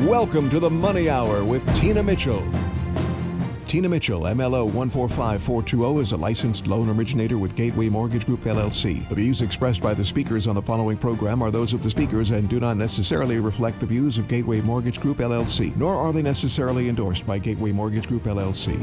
[0.00, 2.46] Welcome to the Money Hour with Tina Mitchell.
[3.66, 9.08] Tina Mitchell, MLO 145420, is a licensed loan originator with Gateway Mortgage Group LLC.
[9.08, 12.30] The views expressed by the speakers on the following program are those of the speakers
[12.30, 16.20] and do not necessarily reflect the views of Gateway Mortgage Group LLC, nor are they
[16.20, 18.78] necessarily endorsed by Gateway Mortgage Group LLC.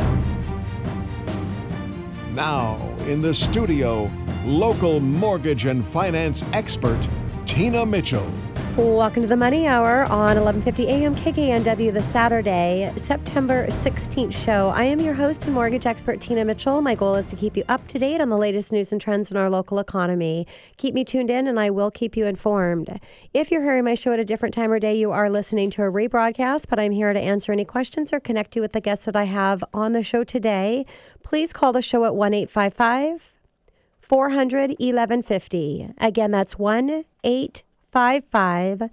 [2.32, 4.09] Now, in the studio,
[4.45, 7.07] local mortgage and finance expert,
[7.45, 8.27] Tina Mitchell.
[8.75, 11.15] Welcome to the Money Hour on 11:50 a.m.
[11.15, 14.69] KKNW, the Saturday, September 16th show.
[14.69, 16.81] I am your host and mortgage expert Tina Mitchell.
[16.81, 19.29] My goal is to keep you up to date on the latest news and trends
[19.29, 20.47] in our local economy.
[20.78, 23.00] Keep me tuned in, and I will keep you informed.
[23.31, 25.83] If you're hearing my show at a different time or day, you are listening to
[25.83, 26.65] a rebroadcast.
[26.67, 29.25] But I'm here to answer any questions or connect you with the guests that I
[29.25, 30.87] have on the show today.
[31.21, 33.33] Please call the show at one eight five five
[34.02, 35.92] 400 1150.
[36.00, 37.05] Again, that's 1
[37.95, 38.89] 855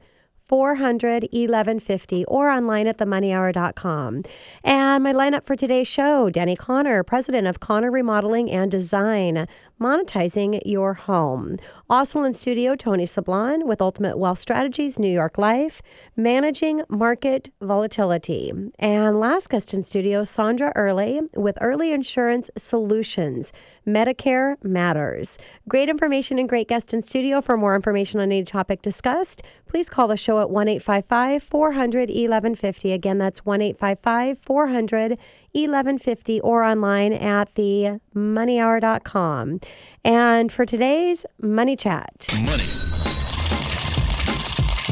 [0.47, 4.25] 400 1150 or online at themoneyhour.com.
[4.65, 9.47] And my lineup for today's show Denny Conner, president of Conner Remodeling and Design,
[9.81, 11.57] monetizing your home.
[11.89, 15.81] Also in studio, Tony Sablan with Ultimate Wealth Strategies, New York Life,
[16.17, 18.53] managing market volatility.
[18.79, 23.53] And last guest in studio, Sandra Early with Early Insurance Solutions,
[23.87, 25.39] Medicare Matters.
[25.69, 27.41] Great information and great guest in studio.
[27.41, 32.09] For more information on any topic discussed, please call the show at 1 855 400
[32.11, 32.93] 1150.
[32.93, 35.19] Again, that's 1 855 400
[35.53, 39.61] 1150 or online at the moneyhour.com.
[40.05, 42.27] And for today's Money Chat.
[42.43, 42.65] Money.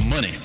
[0.08, 0.38] Money.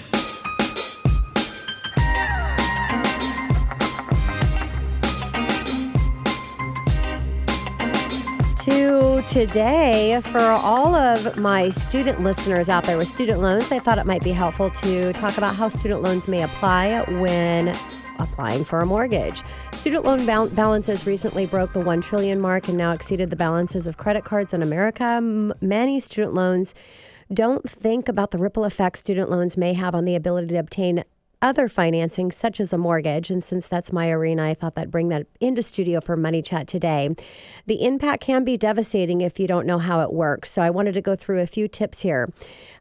[8.63, 13.73] to today for all of my student listeners out there with student loans.
[13.73, 17.75] I thought it might be helpful to talk about how student loans may apply when
[18.19, 19.41] applying for a mortgage.
[19.73, 23.87] Student loan bal- balances recently broke the 1 trillion mark and now exceeded the balances
[23.87, 25.03] of credit cards in America.
[25.03, 26.73] M- many student loans
[27.33, 31.03] don't think about the ripple effect student loans may have on the ability to obtain
[31.43, 33.29] other financing, such as a mortgage.
[33.29, 36.67] And since that's my arena, I thought I'd bring that into studio for Money Chat
[36.67, 37.13] today.
[37.67, 40.51] The impact can be devastating if you don't know how it works.
[40.51, 42.31] So I wanted to go through a few tips here.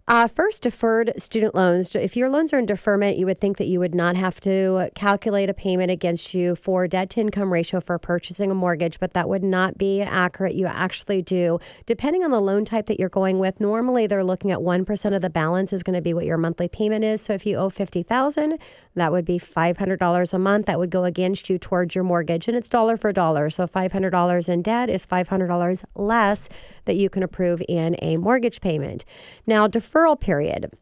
[0.09, 1.95] Uh, first, deferred student loans.
[1.95, 4.91] If your loans are in deferment, you would think that you would not have to
[4.97, 9.13] calculate a payment against you for debt to income ratio for purchasing a mortgage, but
[9.13, 10.57] that would not be accurate.
[10.57, 11.61] You actually do.
[11.87, 15.23] Depending on the loan type that you're going with, normally they're looking at 1% of
[15.23, 17.21] the balance is going to be what your monthly payment is.
[17.21, 18.59] So if you owe 50000
[18.95, 20.67] that would be $500 a month.
[20.67, 23.51] That would go against you towards your mortgage, and it's dollar for dollar.
[23.51, 26.49] So $500 in debt is $500 less
[26.84, 29.05] that you can approve in a mortgage payment.
[29.47, 30.72] Now, deferral period.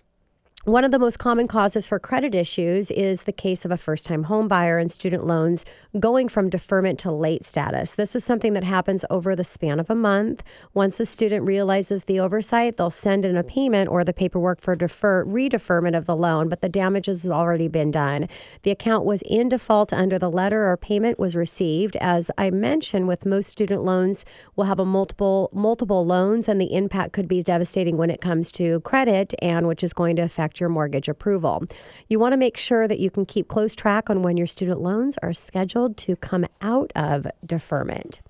[0.67, 4.05] One of the most common causes for credit issues is the case of a first
[4.05, 5.65] time home buyer and student loans
[5.99, 7.95] going from deferment to late status.
[7.95, 10.43] This is something that happens over the span of a month.
[10.75, 14.77] Once a student realizes the oversight, they'll send in a payment or the paperwork for
[14.77, 18.29] defer redeferment of the loan, but the damage has already been done.
[18.63, 21.97] The account was in default under the letter or payment was received.
[22.03, 26.75] As I mentioned, with most student loans, we'll have a multiple multiple loans and the
[26.75, 30.50] impact could be devastating when it comes to credit and which is going to affect
[30.59, 31.65] your mortgage approval.
[32.09, 34.81] You want to make sure that you can keep close track on when your student
[34.81, 38.21] loans are scheduled to come out of deferment.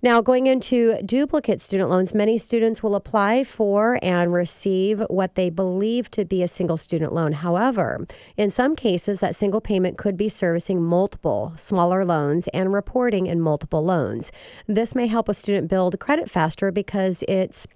[0.00, 5.50] Now, going into duplicate student loans, many students will apply for and receive what they
[5.50, 7.32] believe to be a single student loan.
[7.32, 13.26] However, in some cases, that single payment could be servicing multiple smaller loans and reporting
[13.26, 14.30] in multiple loans.
[14.68, 17.66] This may help a student build credit faster because it's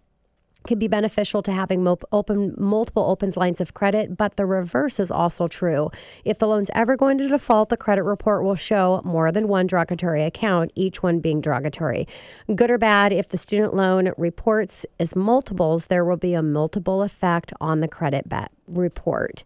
[0.67, 5.11] can be beneficial to having open multiple opens lines of credit, but the reverse is
[5.11, 5.91] also true.
[6.25, 9.67] If the loan's ever going to default, the credit report will show more than one
[9.67, 12.07] derogatory account, each one being derogatory.
[12.55, 17.03] Good or bad, if the student loan reports as multiples, there will be a multiple
[17.03, 19.45] effect on the credit bet report.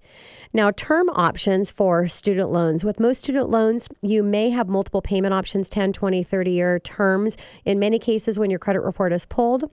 [0.53, 2.85] Now, term options for student loans.
[2.85, 7.37] With most student loans, you may have multiple payment options 10, 20, 30 year terms.
[7.65, 9.71] In many cases, when your credit report is pulled,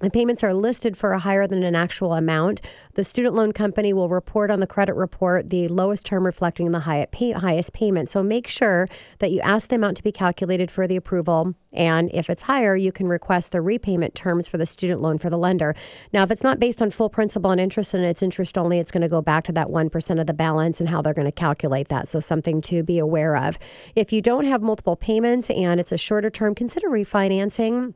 [0.00, 2.60] the payments are listed for a higher than an actual amount.
[2.94, 6.80] The student loan company will report on the credit report the lowest term reflecting the
[6.80, 8.08] highest payment.
[8.08, 8.88] So make sure
[9.18, 11.54] that you ask the amount to be calculated for the approval.
[11.72, 15.30] And if it's higher, you can request the repayment terms for the student loan for
[15.30, 15.76] the lender.
[16.12, 18.90] Now, if it's not based on full principal and interest and it's interest only, it's
[18.90, 21.32] going to go back to that 1% of the balance and how they're going to
[21.32, 22.08] calculate that.
[22.08, 23.58] So, something to be aware of.
[23.94, 27.94] If you don't have multiple payments and it's a shorter term, consider refinancing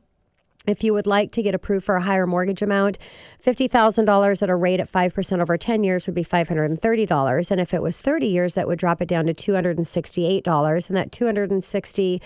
[0.67, 2.97] If you would like to get approved for a higher mortgage amount,
[3.45, 7.51] $50,000 at a rate at 5% over 10 years would be $530.
[7.51, 10.87] And if it was 30 years, that would drop it down to $268.
[10.87, 12.21] And that 260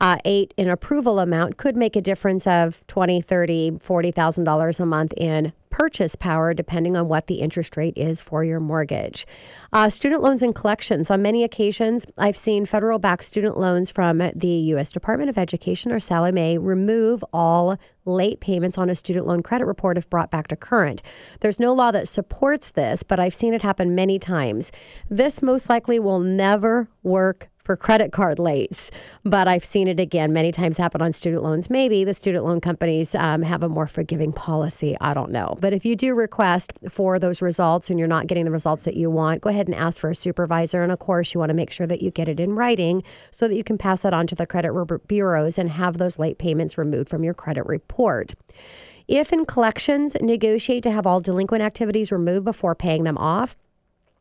[0.00, 4.78] uh, eight in approval amount could make a difference of twenty, thirty, forty thousand dollars
[4.80, 9.26] a month in purchase power, depending on what the interest rate is for your mortgage.
[9.72, 11.10] Uh, student loans and collections.
[11.10, 14.92] On many occasions, I've seen federal backed student loans from the U.S.
[14.92, 19.66] Department of Education or Sallie Mae remove all late payments on a student loan credit
[19.66, 21.02] report if brought back to current.
[21.40, 24.72] There's no law that supports this, but I've seen it happen many times.
[25.10, 28.88] This most likely will never work for credit card lates,
[29.24, 31.68] but I've seen it again many times happen on student loans.
[31.68, 34.96] Maybe the student loan companies um, have a more forgiving policy.
[35.02, 35.54] I don't know.
[35.60, 38.96] But if you do request for those results and you're not getting the results that
[38.96, 40.82] you want, go ahead and ask for a supervisor.
[40.82, 43.46] And of course, you want to make sure that you get it in writing so
[43.46, 44.72] that you can pass that on to the credit
[45.06, 48.34] bureaus and have those late payments removed from your credit report.
[49.08, 53.56] If in collections, negotiate to have all delinquent activities removed before paying them off.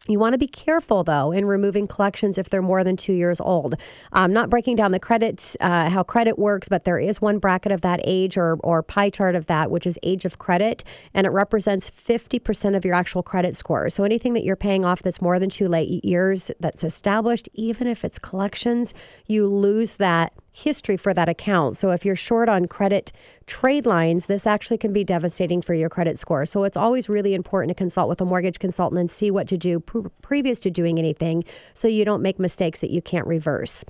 [0.07, 3.41] You want to be careful, though, in removing collections if they're more than two years
[3.41, 3.75] old.
[4.13, 7.71] I'm not breaking down the credits, uh, how credit works, but there is one bracket
[7.71, 10.83] of that age or, or pie chart of that, which is age of credit,
[11.13, 13.89] and it represents 50% of your actual credit score.
[13.89, 17.87] So anything that you're paying off that's more than two late years that's established, even
[17.87, 18.93] if it's collections,
[19.25, 21.77] you lose that history for that account.
[21.77, 23.11] So if you're short on credit
[23.45, 26.45] trade lines, this actually can be devastating for your credit score.
[26.45, 29.57] So it's always really important to consult with a mortgage consultant and see what to
[29.57, 31.43] do pre- previous to doing anything
[31.75, 33.85] so you don't make mistakes that you can't reverse.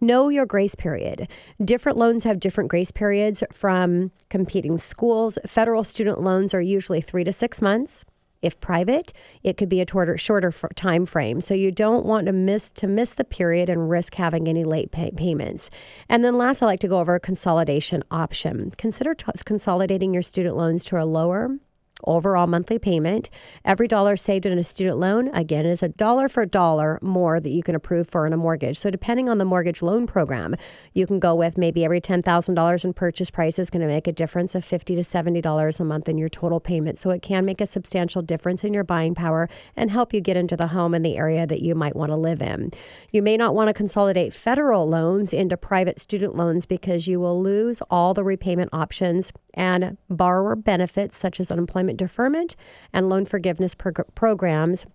[0.00, 1.28] Know your grace period.
[1.62, 5.38] Different loans have different grace periods from competing schools.
[5.46, 8.04] Federal student loans are usually three to six months.
[8.42, 11.40] If private, it could be a shorter, shorter time frame.
[11.40, 14.90] So you don't want to miss to miss the period and risk having any late
[14.90, 15.70] pay- payments.
[16.08, 18.70] And then last, I like to go over a consolidation option.
[18.78, 21.58] Consider t- consolidating your student loans to a lower
[22.04, 23.30] overall monthly payment.
[23.64, 27.50] Every dollar saved in a student loan, again, is a dollar for dollar more that
[27.50, 28.78] you can approve for in a mortgage.
[28.78, 30.56] So, depending on the mortgage loan program,
[30.92, 34.12] you can go with maybe every $10,000 in purchase price is going to make a
[34.12, 36.98] difference of $50 to $70 a month in your total payment.
[36.98, 40.36] So, it can make a substantial difference in your buying power and help you get
[40.36, 42.72] into the home in the area that you might want to live in.
[43.10, 47.42] You may not want to consolidate federal loans into private student loans because you will
[47.42, 52.56] lose all the repayment options and borrower benefits such as unemployment deferment
[52.92, 54.86] and loan forgiveness prog- programs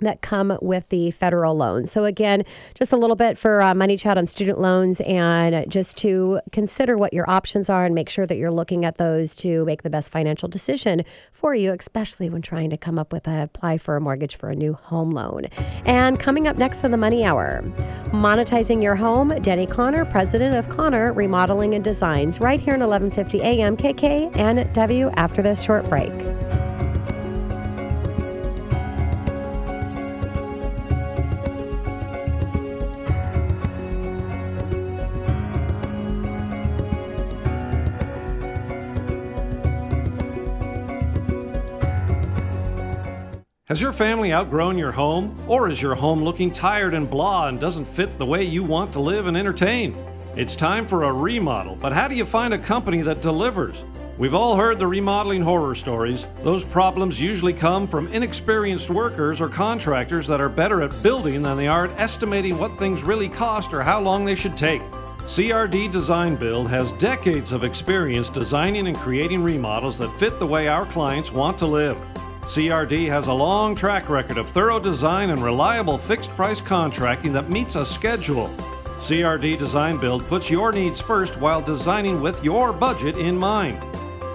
[0.00, 1.86] that come with the federal loan.
[1.86, 2.44] So, again,
[2.74, 6.96] just a little bit for uh, Money Chat on student loans and just to consider
[6.96, 9.90] what your options are and make sure that you're looking at those to make the
[9.90, 13.96] best financial decision for you, especially when trying to come up with a apply for
[13.96, 15.44] a mortgage for a new home loan.
[15.84, 17.62] And coming up next on the Money Hour,
[18.06, 23.42] monetizing your home, Denny Conner, president of Conner Remodeling and Designs, right here in 1150
[23.42, 26.12] AM KKNW after this short break.
[43.74, 45.34] Has your family outgrown your home?
[45.48, 48.92] Or is your home looking tired and blah and doesn't fit the way you want
[48.92, 49.96] to live and entertain?
[50.36, 53.82] It's time for a remodel, but how do you find a company that delivers?
[54.16, 56.28] We've all heard the remodeling horror stories.
[56.44, 61.56] Those problems usually come from inexperienced workers or contractors that are better at building than
[61.56, 64.82] they are at estimating what things really cost or how long they should take.
[65.22, 70.68] CRD Design Build has decades of experience designing and creating remodels that fit the way
[70.68, 71.98] our clients want to live.
[72.44, 77.48] CRD has a long track record of thorough design and reliable fixed price contracting that
[77.48, 78.48] meets a schedule.
[78.98, 83.82] CRD Design Build puts your needs first while designing with your budget in mind.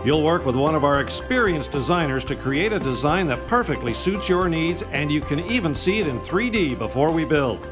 [0.04, 4.28] You'll work with one of our experienced designers to create a design that perfectly suits
[4.28, 7.70] your needs, and you can even see it in 3D before we build.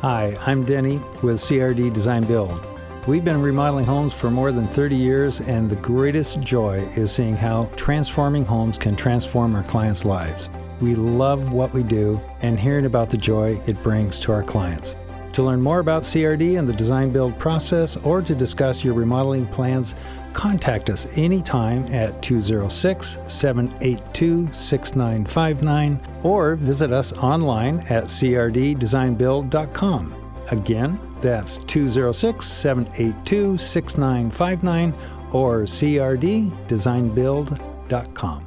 [0.00, 2.75] Hi, I'm Denny with CRD Design Build.
[3.06, 7.36] We've been remodeling homes for more than 30 years, and the greatest joy is seeing
[7.36, 10.48] how transforming homes can transform our clients' lives.
[10.80, 14.96] We love what we do and hearing about the joy it brings to our clients.
[15.34, 19.46] To learn more about CRD and the design build process, or to discuss your remodeling
[19.46, 19.94] plans,
[20.32, 30.25] contact us anytime at 206 782 6959 or visit us online at crddesignbuild.com.
[30.50, 34.94] Again, that's 206 782 6959
[35.32, 38.46] or crddesignbuild.com.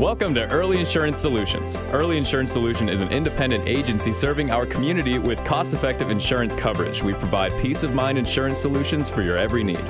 [0.00, 1.76] Welcome to Early Insurance Solutions.
[1.92, 7.00] Early Insurance Solution is an independent agency serving our community with cost effective insurance coverage.
[7.02, 9.80] We provide peace of mind insurance solutions for your every need.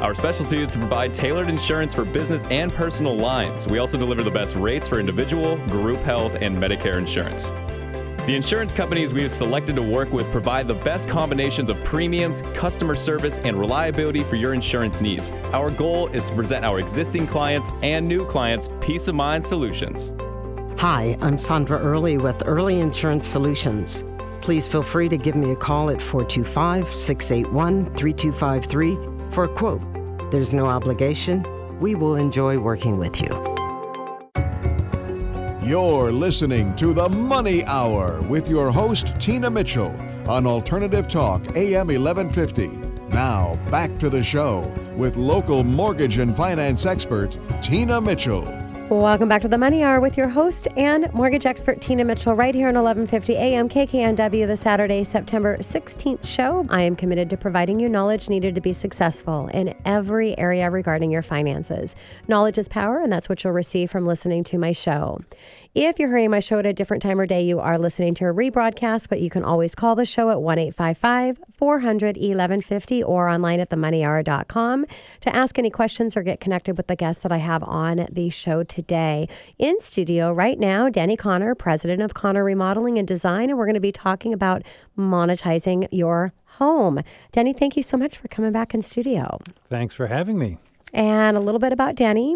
[0.00, 3.68] Our specialty is to provide tailored insurance for business and personal lines.
[3.68, 7.52] We also deliver the best rates for individual, group health, and Medicare insurance.
[8.28, 12.42] The insurance companies we have selected to work with provide the best combinations of premiums,
[12.52, 15.30] customer service, and reliability for your insurance needs.
[15.54, 20.12] Our goal is to present our existing clients and new clients peace of mind solutions.
[20.78, 24.04] Hi, I'm Sandra Early with Early Insurance Solutions.
[24.42, 29.80] Please feel free to give me a call at 425 681 3253 for a quote.
[30.30, 31.46] There's no obligation.
[31.80, 33.57] We will enjoy working with you.
[35.68, 39.94] You're listening to the Money Hour with your host, Tina Mitchell,
[40.26, 42.68] on Alternative Talk, AM 1150.
[43.14, 44.60] Now, back to the show
[44.96, 48.44] with local mortgage and finance expert, Tina Mitchell.
[48.90, 52.54] Welcome back to the Money Hour with your host and mortgage expert Tina Mitchell right
[52.54, 56.64] here on 1150 AM KKNW, the Saturday, September 16th show.
[56.70, 61.10] I am committed to providing you knowledge needed to be successful in every area regarding
[61.10, 61.94] your finances.
[62.28, 65.20] Knowledge is power, and that's what you'll receive from listening to my show.
[65.80, 68.24] If you're hearing my show at a different time or day, you are listening to
[68.24, 73.28] a rebroadcast, but you can always call the show at 1 855 400 1150 or
[73.28, 74.86] online at themoneyhour.com
[75.20, 78.28] to ask any questions or get connected with the guests that I have on the
[78.28, 79.28] show today.
[79.56, 83.74] In studio right now, Denny Conner, president of Conner Remodeling and Design, and we're going
[83.74, 84.64] to be talking about
[84.98, 87.04] monetizing your home.
[87.30, 89.38] Denny, thank you so much for coming back in studio.
[89.68, 90.58] Thanks for having me.
[90.92, 92.34] And a little bit about Denny.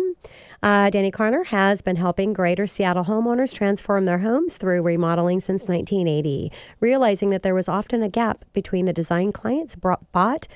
[0.63, 5.67] Uh, Denny Conner has been helping greater Seattle homeowners transform their homes through remodeling since
[5.67, 10.47] 1980, realizing that there was often a gap between the design clients brought, bought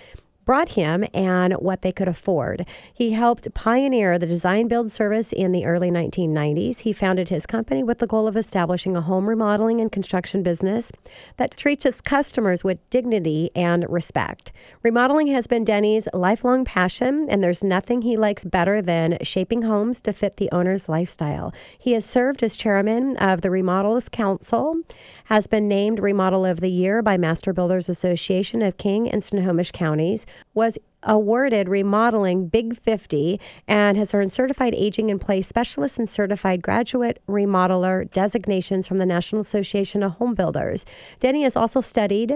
[0.47, 2.65] brought him and what they could afford.
[2.95, 6.79] He helped pioneer the design build service in the early 1990s.
[6.79, 10.93] He founded his company with the goal of establishing a home remodeling and construction business
[11.37, 14.53] that treats its customers with dignity and respect.
[14.85, 20.01] Remodeling has been Denny's lifelong passion, and there's nothing he likes better than shaping homes
[20.03, 21.53] to fit the owner's lifestyle.
[21.77, 24.77] He has served as chairman of the Remodelers Council,
[25.25, 29.73] has been named Remodel of the Year by Master Builders Association of King and Snohomish
[29.73, 30.25] counties,
[30.55, 36.63] was awarded remodeling Big 50 and has earned certified aging in place specialist and certified
[36.63, 40.85] graduate remodeler designations from the National Association of Home Builders.
[41.21, 42.35] Denny has also studied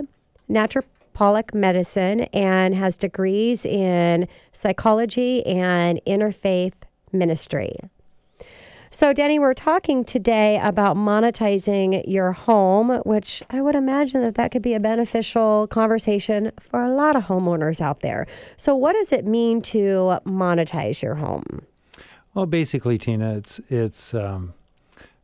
[0.48, 6.74] naturopathic medicine and has degrees in psychology and interfaith
[7.12, 7.76] ministry.
[8.92, 14.50] So, Denny, we're talking today about monetizing your home, which I would imagine that that
[14.50, 18.26] could be a beneficial conversation for a lot of homeowners out there.
[18.56, 21.62] So, what does it mean to monetize your home?
[22.34, 24.54] Well, basically, Tina, it's it's um,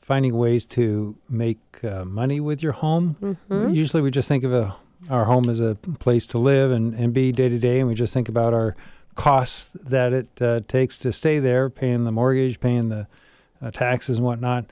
[0.00, 3.16] finding ways to make uh, money with your home.
[3.20, 3.74] Mm-hmm.
[3.74, 4.76] Usually, we just think of a,
[5.10, 7.96] our home as a place to live and, and be day to day, and we
[7.96, 8.76] just think about our
[9.16, 13.08] costs that it uh, takes to stay there, paying the mortgage, paying the
[13.62, 14.66] uh, taxes and whatnot.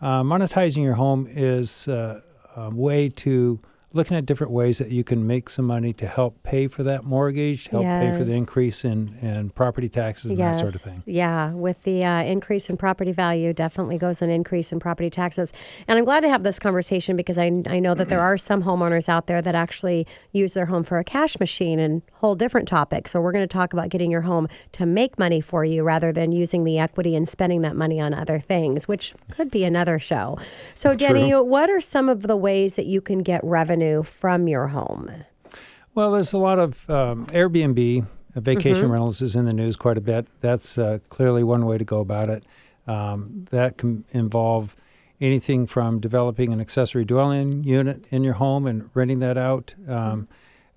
[0.00, 2.20] Uh, monetizing your home is uh,
[2.56, 3.60] a way to
[3.92, 7.02] looking at different ways that you can make some money to help pay for that
[7.02, 8.04] mortgage, help yes.
[8.04, 10.56] pay for the increase in, in property taxes and yes.
[10.56, 11.02] that sort of thing.
[11.06, 15.52] Yeah, with the uh, increase in property value, definitely goes an increase in property taxes.
[15.88, 18.62] And I'm glad to have this conversation because I, I know that there are some
[18.62, 22.68] homeowners out there that actually use their home for a cash machine and whole different
[22.68, 23.08] topic.
[23.08, 26.12] So we're going to talk about getting your home to make money for you rather
[26.12, 29.98] than using the equity and spending that money on other things, which could be another
[29.98, 30.38] show.
[30.76, 33.79] So, Denny, what are some of the ways that you can get revenue?
[33.80, 35.24] Revenue from your home?
[35.94, 38.06] Well, there's a lot of um, Airbnb,
[38.36, 38.92] uh, vacation mm-hmm.
[38.92, 40.26] rentals is in the news quite a bit.
[40.40, 42.44] That's uh, clearly one way to go about it.
[42.86, 44.74] Um, that can involve
[45.20, 50.28] anything from developing an accessory dwelling unit in your home and renting that out, um,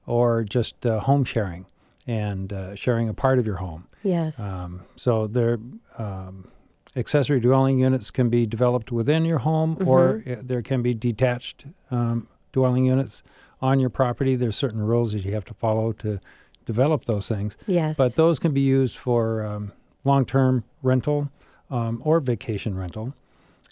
[0.05, 1.65] or just uh, home sharing
[2.05, 3.87] and uh, sharing a part of your home.
[4.03, 4.39] Yes.
[4.39, 5.59] Um, so there,
[5.97, 6.51] um,
[6.95, 9.87] accessory dwelling units can be developed within your home, mm-hmm.
[9.87, 13.21] or there can be detached um, dwelling units
[13.61, 14.35] on your property.
[14.35, 16.21] There's certain rules that you have to follow to
[16.65, 17.57] develop those things.
[17.67, 17.97] Yes.
[17.97, 19.73] But those can be used for um,
[20.05, 21.29] long-term rental
[21.69, 23.13] um, or vacation rental.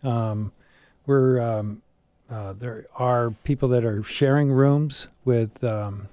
[0.03, 0.51] Um,
[1.05, 1.81] we're um,
[2.29, 6.07] uh, there are people that are sharing rooms with um,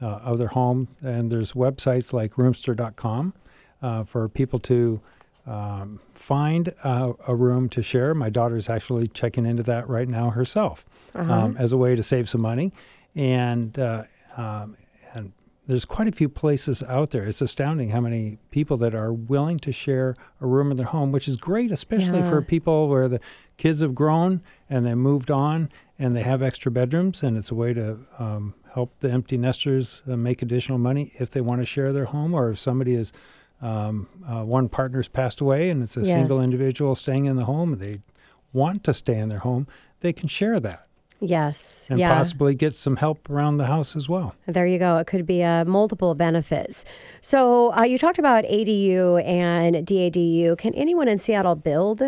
[0.00, 3.32] uh, other homes, and there's websites like Roomster.com
[3.80, 5.00] uh, for people to
[5.46, 8.14] um, find a, a, room to share.
[8.14, 11.32] My daughter's actually checking into that right now herself uh-huh.
[11.32, 12.72] um, as a way to save some money.
[13.16, 14.04] And, uh,
[14.36, 14.76] um,
[15.14, 15.32] and
[15.66, 17.24] there's quite a few places out there.
[17.24, 21.10] It's astounding how many people that are willing to share a room in their home,
[21.10, 22.30] which is great, especially yeah.
[22.30, 23.20] for people where the
[23.56, 27.54] kids have grown and they moved on and they have extra bedrooms, and it's a
[27.54, 31.66] way to um, help the empty nesters uh, make additional money if they want to
[31.66, 33.12] share their home, or if somebody is
[33.62, 37.78] um, uh, one partner's passed away and it's a single individual staying in the home,
[37.78, 38.00] they
[38.52, 39.66] want to stay in their home,
[40.00, 40.86] they can share that
[41.22, 41.86] Yes.
[41.88, 42.12] and yeah.
[42.12, 44.34] possibly get some help around the house as well.
[44.46, 44.98] There you go.
[44.98, 46.84] It could be uh, multiple benefits.
[47.20, 50.58] So uh, you talked about ADU and DADU.
[50.58, 52.02] Can anyone in Seattle build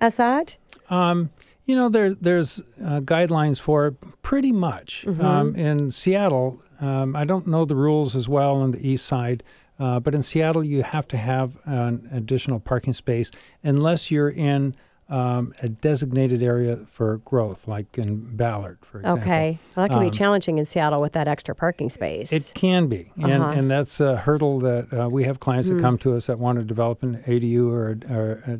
[0.00, 0.56] as that?
[0.90, 1.30] Um,
[1.66, 5.04] you know, there, there's uh, guidelines for it pretty much.
[5.06, 5.24] Mm-hmm.
[5.24, 9.44] Um, in Seattle, um, I don't know the rules as well on the east side,
[9.78, 13.30] uh, but in Seattle, you have to have an additional parking space
[13.62, 14.74] unless you're in
[15.10, 19.22] um, a designated area for growth, like in Ballard, for example.
[19.22, 19.58] Okay.
[19.74, 22.30] Well, that can Um, be challenging in Seattle with that extra parking space.
[22.30, 23.52] It can be, and, Uh-huh.
[23.52, 25.76] and that's a hurdle that uh, we have clients Hmm.
[25.76, 28.58] that come to us that want to develop an ADU or, a- or a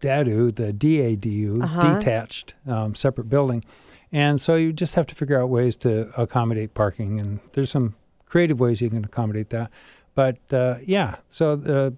[0.00, 1.94] DADU, the DADU, Uh-huh.
[1.94, 3.64] detached um, separate building,
[4.12, 7.94] and so you just have to figure out ways to accommodate parking, and there's some
[8.26, 9.70] creative ways you can accommodate that.
[10.18, 11.94] But uh, yeah, so the,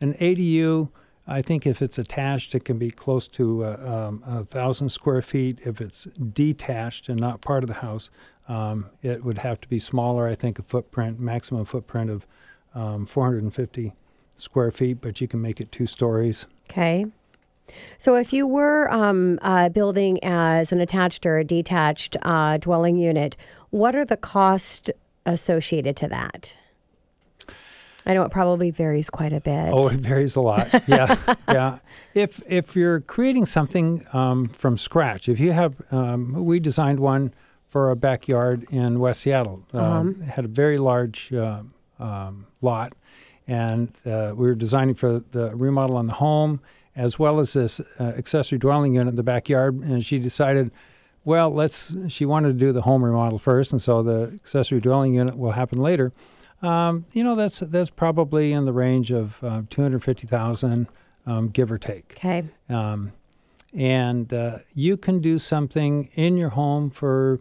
[0.00, 0.90] an ADU.
[1.26, 5.22] I think if it's attached, it can be close to uh, um, a thousand square
[5.22, 5.58] feet.
[5.64, 8.10] If it's detached and not part of the house,
[8.46, 10.28] um, it would have to be smaller.
[10.28, 12.28] I think a footprint, maximum footprint of
[12.76, 13.92] um, 450
[14.38, 16.46] square feet, but you can make it two stories.
[16.70, 17.06] Okay.
[17.98, 22.98] So if you were um, uh, building as an attached or a detached uh, dwelling
[22.98, 23.36] unit,
[23.70, 24.90] what are the costs
[25.26, 26.54] associated to that?
[28.06, 29.70] I know it probably varies quite a bit.
[29.72, 30.68] Oh, it varies a lot.
[30.86, 31.16] Yeah,
[31.48, 31.78] yeah.
[32.14, 37.32] If if you're creating something um, from scratch, if you have, um, we designed one
[37.66, 39.64] for a backyard in West Seattle.
[39.72, 41.62] Um, it had a very large uh,
[41.98, 42.92] um, lot,
[43.48, 46.60] and uh, we were designing for the remodel on the home
[46.96, 49.74] as well as this uh, accessory dwelling unit in the backyard.
[49.82, 50.70] And she decided,
[51.24, 51.96] well, let's.
[52.08, 55.52] She wanted to do the home remodel first, and so the accessory dwelling unit will
[55.52, 56.12] happen later.
[56.64, 60.88] Um, you know, that's that's probably in the range of uh, two hundred fifty thousand,
[61.26, 62.14] um, give or take.
[62.16, 62.44] okay.
[62.68, 63.12] Um,
[63.74, 67.40] and uh, you can do something in your home for,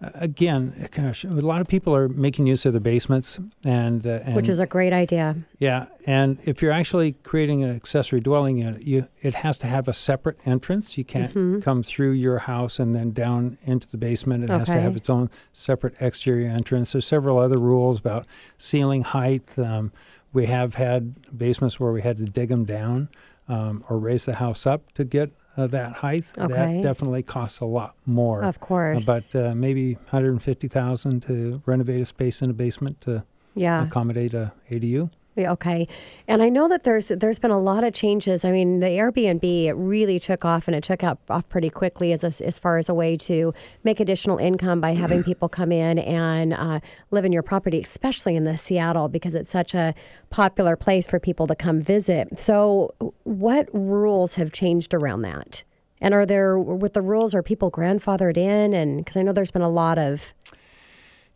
[0.00, 4.36] again, gosh, a lot of people are making use of the basements, and, uh, and
[4.36, 5.36] Which is a great idea.
[5.58, 9.88] yeah, and if you're actually creating an accessory dwelling unit, you it has to have
[9.88, 10.96] a separate entrance.
[10.96, 11.60] You can't Mm-hmm.
[11.60, 14.44] come through your house and then down into the basement.
[14.44, 16.92] It has to have its own separate exterior entrance.
[16.92, 19.58] There's several other rules about ceiling height.
[19.58, 19.92] Um,
[20.32, 23.08] we have had basements where we had to dig them down
[23.48, 26.24] um, or raise the house up to get uh, that height.
[26.38, 26.76] Okay.
[26.76, 28.42] That definitely costs a lot more.
[28.44, 29.04] Of course.
[29.04, 33.84] But uh, maybe 150,000 to renovate a space in a basement to yeah.
[33.84, 35.10] accommodate a ADU.
[35.46, 35.86] Okay,
[36.26, 38.44] and I know that there's there's been a lot of changes.
[38.44, 42.12] I mean, the Airbnb it really took off, and it took out off pretty quickly
[42.12, 43.52] as a, as far as a way to
[43.84, 48.36] make additional income by having people come in and uh, live in your property, especially
[48.36, 49.94] in the Seattle because it's such a
[50.30, 52.38] popular place for people to come visit.
[52.38, 55.62] So, what rules have changed around that?
[56.00, 58.72] And are there with the rules are people grandfathered in?
[58.72, 60.32] And because I know there's been a lot of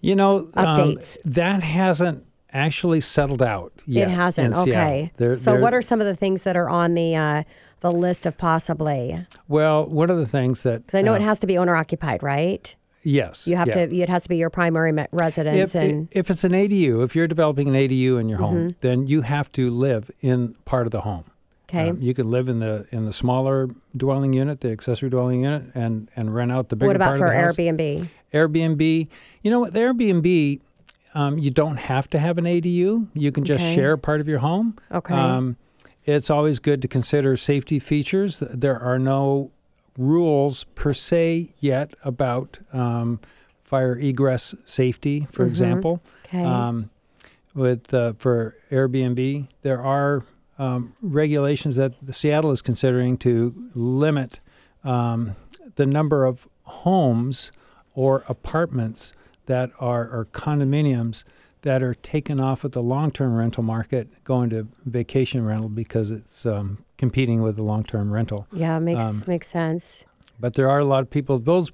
[0.01, 1.19] You know, um, Updates.
[1.25, 4.09] that hasn't actually settled out yet.
[4.09, 4.55] it hasn't.
[4.55, 7.43] Okay, There- so there- what are some of the things that are on the uh,
[7.81, 9.27] the list of possibly?
[9.49, 9.87] well?
[9.87, 12.23] One of the things that Because I know uh, it has to be owner occupied,
[12.23, 12.75] right?
[13.05, 13.87] Yes, You have yeah.
[13.87, 13.97] to.
[13.97, 17.27] It has to be your primary residence, If, and if it's an ADU, if you're
[17.27, 18.45] developing an ADU in your Mm-hmm.
[18.45, 21.25] home, then you have to live in part of the home.
[21.69, 25.43] okay, Um, you can live in the in the smaller dwelling unit, the accessory dwelling
[25.43, 27.57] unit, and and rent out the bigger what about part for of the house.
[27.57, 28.09] Airbnb?
[28.33, 29.09] Airbnb.
[29.43, 29.73] You know what?
[29.73, 30.61] The Airbnb,
[31.15, 33.09] um, you don't have to have an ADU.
[33.15, 33.75] You can just Okay.
[33.75, 34.77] share part of your home.
[34.91, 35.15] Okay.
[35.15, 35.57] Um,
[36.05, 38.39] it's always good to consider safety features.
[38.41, 39.51] There are no
[39.97, 43.21] rules per se yet about um,
[43.63, 46.01] fire egress safety, for example.
[46.29, 46.37] Mm-hmm.
[46.39, 46.45] Okay.
[46.47, 46.91] Um,
[47.55, 50.25] with uh, for Airbnb, there are
[50.59, 54.41] um, regulations that Seattle is considering to limit
[54.85, 55.37] um,
[55.77, 57.53] the number of homes
[57.95, 59.13] or apartments
[59.47, 61.25] that are or condominiums
[61.63, 66.45] that are taken off of the long-term rental market, going to vacation rental because it's
[66.45, 68.47] um, competing with the long-term rental.
[68.53, 70.05] yeah, makes um, makes sense.
[70.41, 71.39] But there are a lot of people.
[71.39, 71.71] Those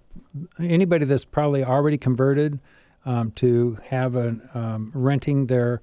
[0.59, 2.59] anybody that's probably already converted
[3.07, 5.81] um, to have an um, renting their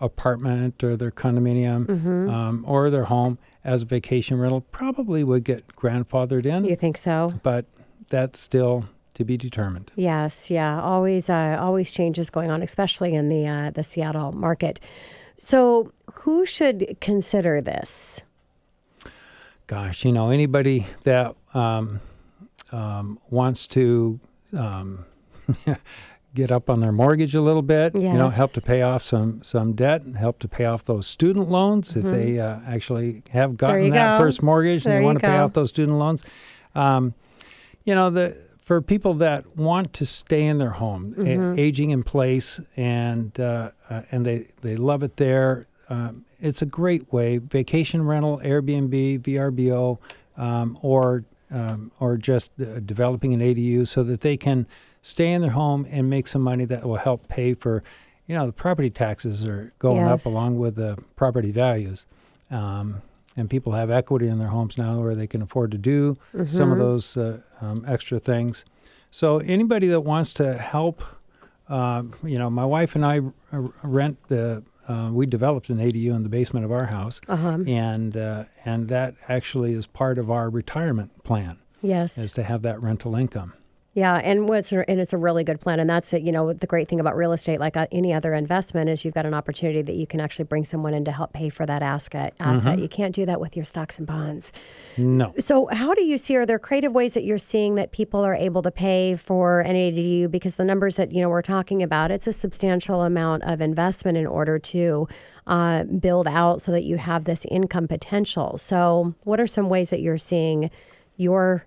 [0.00, 2.28] apartment or their condominium Mm-hmm.
[2.28, 6.66] um, or their home as a vacation rental probably would get grandfathered in.
[6.66, 7.30] You think so?
[7.42, 7.64] But
[8.10, 8.84] that's still
[9.16, 9.90] to be determined.
[9.96, 10.48] Yes.
[10.50, 10.80] Yeah.
[10.80, 11.28] Always.
[11.28, 14.80] Uh, always changes going on, especially in the uh, the Seattle market.
[15.38, 18.22] So, who should consider this?
[19.66, 22.00] Gosh, you know anybody that um,
[22.70, 24.20] um, wants to
[24.56, 25.04] um,
[26.34, 27.94] get up on their mortgage a little bit.
[27.94, 31.50] You know, help to pay off some some debt, help to pay off those student
[31.50, 33.92] loans if they uh, actually have gotten Mm-hmm.
[33.94, 34.24] that go.
[34.24, 36.24] first mortgage and There they want to pay off those student loans.
[36.76, 37.14] Um,
[37.84, 41.56] you know, the for people that want to stay in their home, Mm-hmm.
[41.56, 45.68] aging in place, and uh, uh, and they they love it there.
[45.88, 47.38] Um, it's a great way.
[47.38, 49.98] Vacation rental, Airbnb, VRBO,
[50.36, 54.66] um, or um, or just uh, developing an ADU so that they can
[55.00, 57.84] stay in their home and make some money that will help pay for,
[58.26, 62.04] you know, the property taxes are going up along with the property values.
[63.36, 66.72] And people have equity in their homes now where they can afford to do some
[66.72, 68.64] of those uh, um, extra things.
[69.10, 71.02] So anybody that wants to help,
[71.68, 73.20] um, you know, my wife and I
[73.52, 74.62] r- rent the.
[74.88, 77.58] Uh, we developed an ADU in the basement of our house, Uh-huh.
[77.66, 82.16] and uh, and that actually is part of our retirement plan Yes.
[82.18, 83.52] is to have that rental income.
[83.96, 86.20] Yeah, and what's and it's a really good plan, and that's it.
[86.20, 89.14] You know, the great thing about real estate, like uh, any other investment, is you've
[89.14, 91.80] got an opportunity that you can actually bring someone in to help pay for that
[91.80, 92.34] asset.
[92.38, 92.78] Asset.
[92.78, 94.52] You can't do that with your stocks and bonds.
[94.98, 96.36] No, So, how do you see?
[96.36, 99.76] Are there creative ways that you're seeing that people are able to pay for an
[99.76, 100.30] ADU?
[100.30, 104.18] Because the numbers that you know we're talking about, it's a substantial amount of investment
[104.18, 105.08] in order to
[105.46, 108.58] uh, build out so that you have this income potential.
[108.58, 110.70] So, what are some ways that you're seeing
[111.16, 111.64] your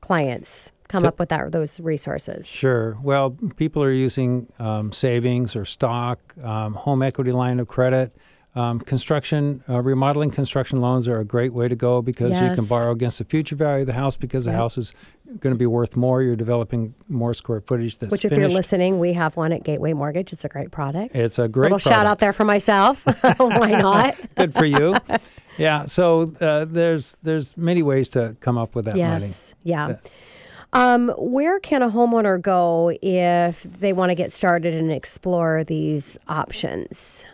[0.00, 2.46] clients come up with that those resources?
[2.48, 2.96] Sure.
[3.02, 8.14] Well, people are using um, savings or stock, um, home equity line of credit.
[8.56, 12.64] Um, construction, uh, remodeling construction loans are a great way to go because you can
[12.68, 14.60] borrow against the future value of the house because the Yep.
[14.60, 14.92] house is
[15.40, 16.22] going to be worth more.
[16.22, 18.50] You're developing more square footage that's Which, if finished.
[18.50, 20.32] you're listening, we have one at Gateway Mortgage.
[20.32, 21.16] It's a great product.
[21.16, 23.02] it's a great Little shout out there for myself.
[23.38, 24.14] Why not?
[24.36, 24.94] Good for you.
[25.58, 25.86] yeah.
[25.86, 29.00] So uh, there's there's many ways to come up with that money.
[29.00, 29.52] Yes.
[29.64, 29.88] Yeah.
[29.88, 30.10] That-
[30.74, 36.18] Um, where can a homeowner go if they want to get started and explore these
[36.28, 37.24] options?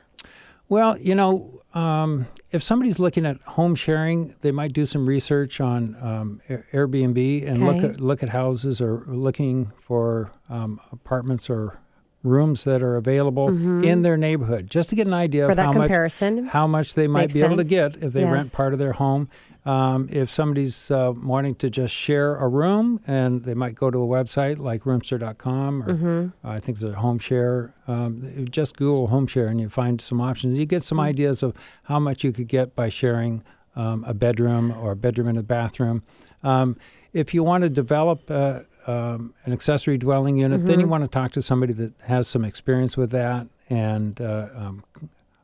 [0.68, 5.60] Well, you know, um, if somebody's looking at home sharing, they might do some research
[5.60, 11.78] on um, Airbnb and look at look at houses or looking for um, apartments or
[12.22, 13.48] rooms that are available
[13.82, 15.48] in their neighborhood, just to get an idea Mm-hmm.
[15.48, 16.46] For of that how much comparison.
[16.48, 18.92] how much they might Makes be able to get if they rent part of their
[18.92, 19.28] home.
[19.66, 23.98] Um, if somebody's uh, wanting to just share a room, and they might go to
[24.02, 26.46] a website like Roomster.com, or Mm-hmm.
[26.46, 27.74] I think there's a home share.
[27.86, 30.58] Um, just Google home share, and you find some options.
[30.58, 31.06] You get some Mm-hmm.
[31.08, 33.42] ideas of how much you could get by sharing
[33.76, 36.02] um, a bedroom or a bedroom and a bathroom.
[36.42, 36.76] Um,
[37.12, 40.90] if you want to develop uh, um, an accessory dwelling unit, then you Mm-hmm.
[40.90, 44.84] want to talk to somebody that has some experience with that and uh, um,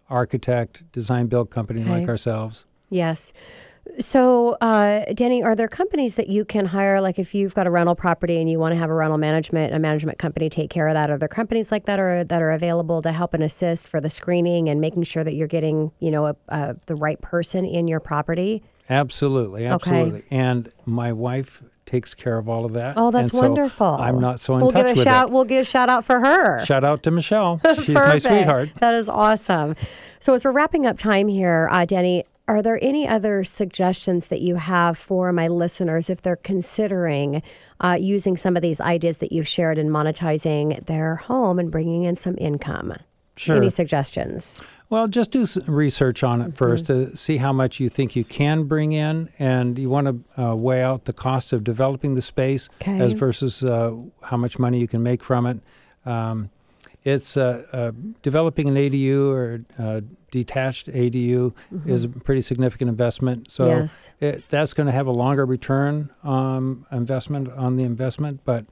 [0.09, 2.65] architect, design build company like ourselves.
[2.89, 3.33] Yes.
[3.99, 7.01] So, uh, Denny, are there companies that you can hire?
[7.01, 9.75] Like, if you've got a rental property and you want to have a rental management,
[9.75, 11.11] a management company take care of that.
[11.11, 14.11] Are there companies like that are that are available to help and assist for the
[14.11, 17.89] screening and making sure that you're getting, you know, a, a, the right person in
[17.89, 18.63] your property?
[18.89, 20.25] Absolutely, absolutely.
[20.31, 22.95] And my wife takes care of all of that.
[22.97, 23.87] Oh, that's so wonderful.
[23.87, 25.29] I'm not so in we'll touch give a with shout.
[25.29, 25.33] it.
[25.33, 26.65] We'll give a shout out for her.
[26.65, 27.61] Shout out to Michelle.
[27.77, 28.71] She's my sweetheart.
[28.81, 29.77] That is awesome.
[30.21, 34.41] So, as we're wrapping up time here, uh, Denny, are there any other suggestions that
[34.41, 37.43] you have for my listeners if they're considering
[37.81, 42.05] uh, using some of these ideas that you've shared in monetizing their home and bringing
[42.05, 42.95] in some income?
[43.37, 43.57] Sure.
[43.57, 44.61] Any suggestions?
[44.89, 47.11] Well, just do research on it first Mm-hmm.
[47.11, 50.07] to see how much you think you can bring in, and you want
[50.37, 52.99] to uh, weigh out the cost of developing the space Okay.
[53.01, 55.59] as versus uh, how much money you can make from it.
[56.09, 56.51] Um,
[57.05, 60.01] it's uh, uh, developing an ADU or uh,
[60.45, 61.55] detached ADU
[61.87, 63.51] is a pretty significant investment.
[63.51, 63.81] So Mm-hmm.
[63.81, 64.11] Yes.
[64.21, 68.65] it, that's going to have a longer return um, investment on the investment, but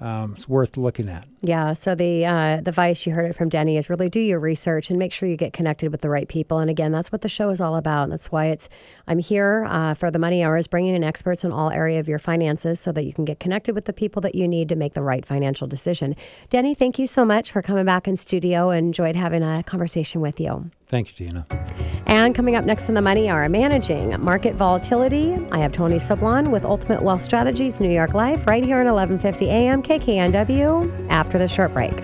[0.00, 1.24] um, it's worth looking at.
[1.40, 1.72] Yeah.
[1.72, 4.90] So the uh, the advice you heard it from Denny is really do your research
[4.90, 6.58] and make sure you get connected with the right people.
[6.58, 8.02] And again, that's what the show is all about.
[8.02, 8.68] And that's why it's
[9.06, 12.18] I'm here uh, for the Money Hours, bringing in experts in all area of your
[12.18, 14.94] finances, so that you can get connected with the people that you need to make
[14.94, 16.16] the right financial decision.
[16.50, 18.70] Denny, thank you so much for coming back in studio.
[18.70, 20.70] Enjoyed having a conversation with you.
[20.94, 21.44] Thank you, Gina.
[22.06, 25.34] And coming up next in the Money Hour, managing market volatility.
[25.50, 29.50] I have Tony Sablan with Ultimate Wealth Strategies, New York Life, right here on 1150
[29.50, 31.10] AM KKNW.
[31.10, 32.00] After the short break.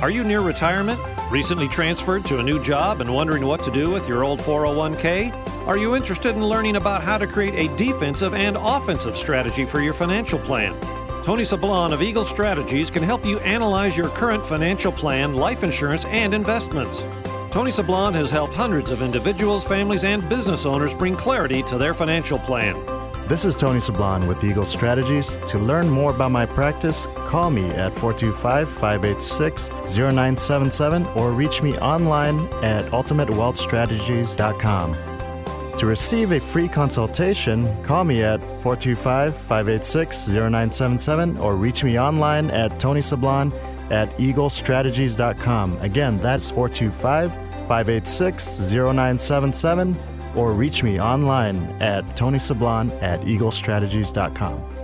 [0.00, 1.00] Are you near retirement?
[1.32, 5.32] Recently transferred to a new job and wondering what to do with your old 401k?
[5.66, 9.80] Are you interested in learning about how to create a defensive and offensive strategy for
[9.80, 10.78] your financial plan?
[11.24, 16.04] Tony Sablan of Eagle Strategies can help you analyze your current financial plan, life insurance,
[16.04, 17.00] and investments.
[17.50, 21.94] Tony Sablan has helped hundreds of individuals, families, and business owners bring clarity to their
[21.94, 22.76] financial plan.
[23.28, 25.36] This is Tony Sablan with Eagle Strategies.
[25.46, 31.78] To learn more about my practice, call me at 425 586 0977 or reach me
[31.78, 34.94] online at ultimatewealthstrategies.com.
[35.78, 42.50] To receive a free consultation, call me at 425 586 0977 or reach me online
[42.50, 43.50] at Tony Sablan
[43.90, 45.78] at eaglestrategies.com.
[45.80, 49.96] Again, that's 425 586 0977
[50.36, 54.81] or reach me online at tonysablan at eaglestrategies.com.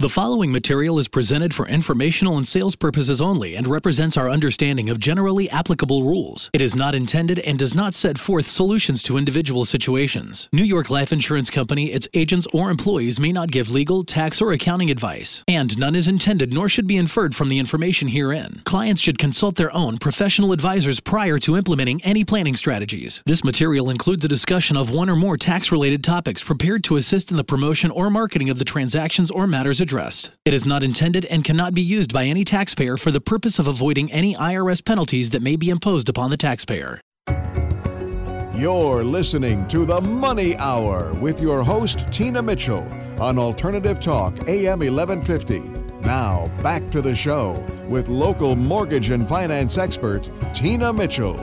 [0.00, 4.90] The following material is presented for informational and sales purposes only and represents our understanding
[4.90, 6.50] of generally applicable rules.
[6.52, 10.48] It is not intended and does not set forth solutions to individual situations.
[10.52, 14.52] New York Life Insurance Company, its agents, or employees may not give legal, tax, or
[14.52, 18.62] accounting advice, and none is intended nor should be inferred from the information herein.
[18.64, 23.22] Clients should consult their own professional advisors prior to implementing any planning strategies.
[23.26, 27.30] This material includes a discussion of one or more tax related topics prepared to assist
[27.30, 30.30] in the promotion or marketing of the transactions or matters addressed.
[30.44, 33.68] It is not intended and cannot be used by any taxpayer for the purpose of
[33.68, 37.00] avoiding any IRS penalties that may be imposed upon the taxpayer.
[38.56, 42.86] You're listening to the Money Hour with your host, Tina Mitchell,
[43.20, 45.58] on Alternative Talk, AM 1150.
[46.06, 51.34] Now, back to the show with local mortgage and finance expert, Tina Mitchell.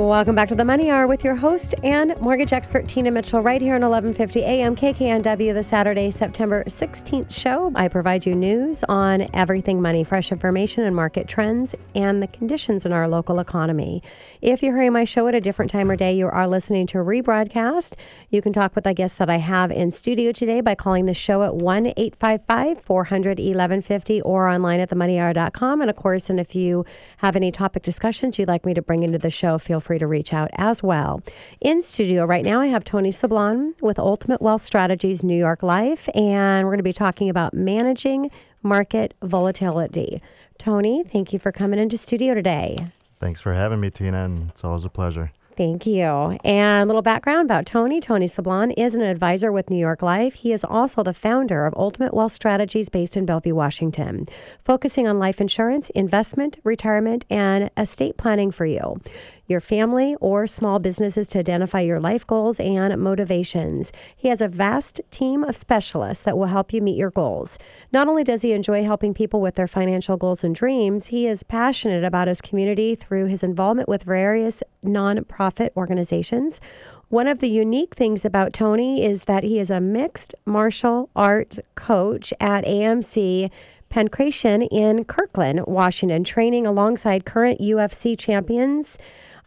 [0.00, 3.60] Welcome back to the Money Hour with your host and mortgage expert Tina Mitchell right
[3.60, 7.70] here on 1150 AM KKNW, the Saturday, September 16th show.
[7.74, 12.86] I provide you news on everything money, fresh information and market trends and the conditions
[12.86, 14.02] in our local economy.
[14.42, 16.98] If you're hearing my show at a different time or day, you are listening to
[16.98, 17.92] a rebroadcast.
[18.30, 21.12] You can talk with the guests that I have in studio today by calling the
[21.12, 25.82] show at 1 855 400 1150 or online at themoneyhour.com.
[25.82, 26.86] And of course, and if you
[27.18, 30.06] have any topic discussions you'd like me to bring into the show, feel free to
[30.06, 31.22] reach out as well.
[31.60, 36.08] In studio right now, I have Tony Sablan with Ultimate Wealth Strategies New York Life,
[36.14, 38.30] and we're going to be talking about managing
[38.62, 40.22] market volatility.
[40.56, 42.86] Tony, thank you for coming into studio today.
[43.20, 45.30] Thanks for having me, Tina, and it's always a pleasure.
[45.56, 46.38] Thank you.
[46.42, 48.00] And a little background about Tony.
[48.00, 50.32] Tony Sablan is an advisor with New York Life.
[50.32, 54.26] He is also the founder of Ultimate Wealth Strategies based in Bellevue, Washington,
[54.64, 59.02] focusing on life insurance, investment, retirement, and estate planning for you
[59.50, 63.92] your family, or small businesses to identify your life goals and motivations.
[64.16, 67.58] He has a vast team of specialists that will help you meet your goals.
[67.92, 71.42] Not only does he enjoy helping people with their financial goals and dreams, he is
[71.42, 76.60] passionate about his community through his involvement with various nonprofit organizations.
[77.08, 81.58] One of the unique things about Tony is that he is a mixed martial art
[81.74, 83.50] coach at AMC
[83.90, 88.96] Pankration in Kirkland, Washington, training alongside current UFC champions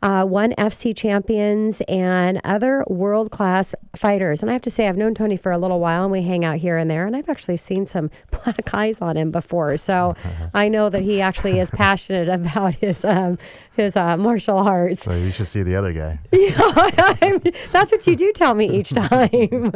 [0.04, 4.42] uh, one FC champions, and other world class fighters.
[4.42, 6.46] And I have to say, I've known Tony for a little while, and we hang
[6.46, 7.08] out here and there.
[7.08, 10.16] And I've actually seen some black eyes on him before, so
[10.54, 13.38] I know that he actually is passionate about his um,
[13.76, 15.04] his uh, martial arts.
[15.04, 16.20] So you should see the other guy.
[16.32, 17.40] yeah,
[17.72, 19.72] that's what you do tell me each time.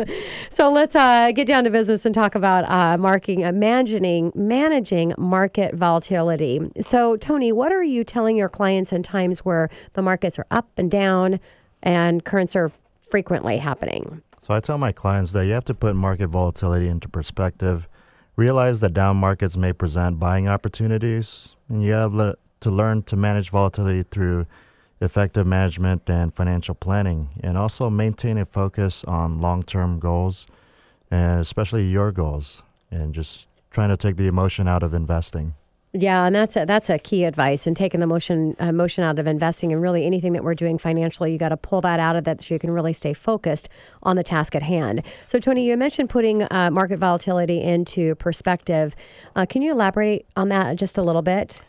[0.51, 5.13] so let's uh, get down to business and talk about uh, marking, imagining, managing, managing
[5.17, 6.59] market volatility.
[6.81, 10.67] So, Tony, what are you telling your clients in times where the markets are up
[10.77, 11.39] and down
[11.83, 12.71] and currents are
[13.07, 14.23] frequently happening?
[14.41, 17.87] So I tell my clients that you have to put market volatility into perspective.
[18.35, 23.51] Realize that down markets may present buying opportunities, and you have to learn to manage
[23.51, 24.47] volatility through
[25.01, 30.47] effective management and financial planning, and also maintain a focus on long term goals,
[31.11, 35.53] and especially your goals, and just trying to take the emotion out of investing.
[35.93, 37.65] Yeah, and that's a, that's a key advice.
[37.65, 40.77] And taking the motion uh, motion out of investing, and really anything that we're doing
[40.77, 43.69] financially, you got to pull that out of that so you can really stay focused
[44.03, 45.01] on the task at hand.
[45.27, 48.95] So, Tony, you mentioned putting uh, market volatility into perspective.
[49.35, 51.61] Uh, can you elaborate on that just a little bit?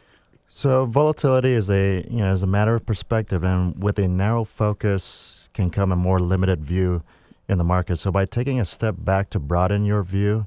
[0.49, 4.45] So volatility is a you know is a matter of perspective, and with a narrow
[4.45, 7.03] focus can come a more limited view
[7.49, 7.97] in the market.
[7.97, 10.47] So by taking a step back to broaden your view,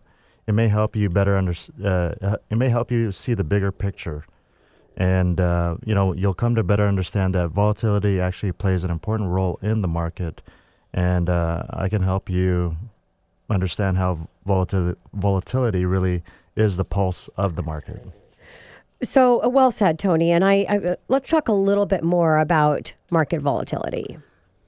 [0.52, 4.26] it may help you better under, uh, it may help you see the bigger picture,
[4.98, 9.30] and uh, you know you'll come to better understand that volatility actually plays an important
[9.30, 10.42] role in the market,
[10.94, 12.76] and uh, I can help you
[13.50, 16.22] understand how volatility volatility really
[16.58, 18.06] is the pulse of the market.
[19.04, 20.32] So uh, well said, Tony.
[20.32, 24.18] And I, I, uh, let's talk a little bit more about market volatility.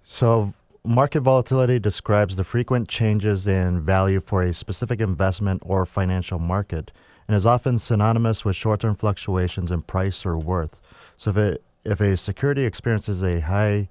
[0.01, 0.53] So
[0.85, 6.91] market volatility describes the frequent changes in value for a specific investment or financial market
[7.27, 10.81] and is often synonymous with short term fluctuations in price or worth.
[11.15, 13.87] So, if, it, if a security experiences a high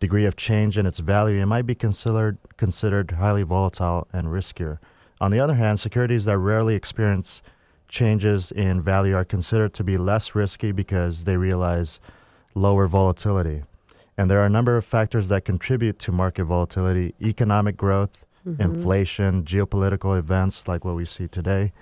[0.00, 4.78] degree of change in its value, it might be considered, considered highly volatile and riskier.
[5.20, 7.40] On the other hand, securities that rarely experience
[7.88, 12.00] changes in value are considered to be less risky because they realize
[12.54, 13.62] lower volatility.
[14.16, 18.60] And there are a number of factors that contribute to market volatility economic growth, mm-hmm.
[18.62, 21.72] inflation, geopolitical events like what we see today,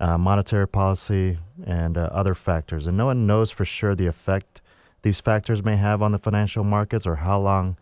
[0.00, 2.86] uh, monetary policy, and uh, other factors.
[2.86, 4.62] And no one knows for sure the effect
[5.02, 7.76] these factors may have on the financial markets or how long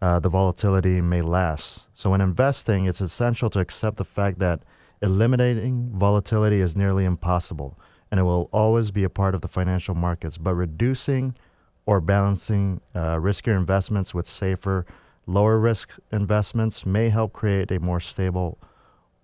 [0.00, 1.86] uh, the volatility may last.
[1.94, 4.60] So, when investing, it's essential to accept the fact that
[5.00, 7.78] eliminating volatility is nearly impossible
[8.10, 10.38] and it will always be a part of the financial markets.
[10.38, 11.34] But reducing
[11.86, 14.86] or balancing uh, riskier investments with safer,
[15.26, 18.58] lower risk investments may help create a more stable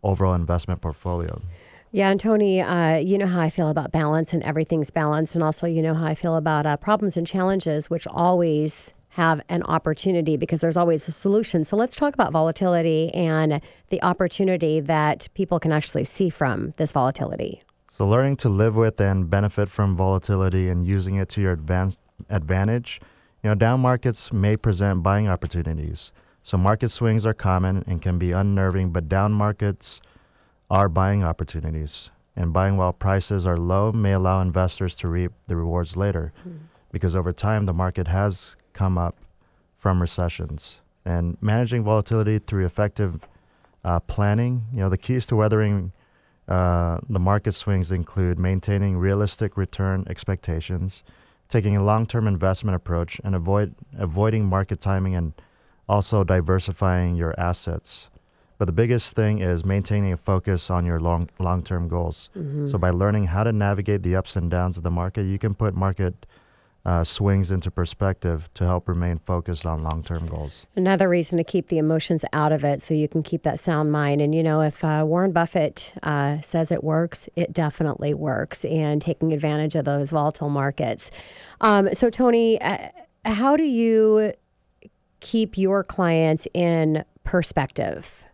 [0.03, 1.40] overall investment portfolio.
[1.90, 5.35] Yeah, and Tony, uh, you know how I feel about balance and everything's balanced.
[5.35, 9.40] And also, you know how I feel about uh, problems and challenges, which always have
[9.49, 11.64] an opportunity because there's always a solution.
[11.64, 16.92] So let's talk about volatility and the opportunity that people can actually see from this
[16.92, 17.62] volatility.
[17.90, 21.97] So, learning to live with and benefit from volatility and using it to your advan-
[22.29, 23.01] advantage,
[23.43, 26.12] you know, down markets may present buying opportunities.
[26.43, 30.01] So, market swings are common and can be unnerving, but down markets
[30.71, 32.11] are buying opportunities.
[32.37, 36.59] And buying while prices are low may allow investors to reap the rewards later mm.
[36.93, 39.17] because over time the market has come up
[39.77, 40.79] from recessions.
[41.05, 43.27] And managing volatility through effective
[43.85, 45.93] uh, planning, you know, the keys to weathering
[46.49, 51.05] uh, the market swings include maintaining realistic return expectations,
[51.48, 55.32] taking a long-term investment approach, and avoid avoiding market timing and
[55.88, 58.08] also diversifying your assets.
[58.58, 62.28] But the biggest thing is maintaining a focus on your long long term goals.
[62.37, 62.66] Mm-hmm.
[62.66, 65.54] So by learning how to navigate the ups and downs of the market, you can
[65.54, 66.26] put market
[66.88, 70.64] uh, swings into perspective to help remain focused on long term goals.
[70.74, 73.92] Another reason to keep the emotions out of it so you can keep that sound
[73.92, 74.22] mind.
[74.22, 79.03] And, you know, if uh, Warren Buffett uh, says it works, it definitely works, and
[79.03, 81.11] taking advantage of those volatile markets.
[81.61, 82.88] Um, so, Tony, uh,
[83.27, 84.33] how do you
[85.20, 88.24] keep your clients in perspective?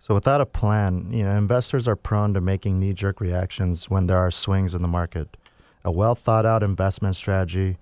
[0.00, 4.18] So without a plan, you know, investors are prone to making knee-jerk reactions when there
[4.18, 5.36] are swings in the market.
[5.84, 7.78] A well thought out investment strategy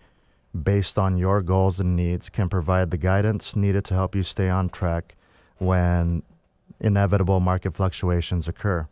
[0.64, 4.48] based on your goals and needs can provide the guidance needed to help you stay
[4.48, 5.14] on track
[5.58, 6.22] when
[6.80, 8.86] inevitable market fluctuations occur.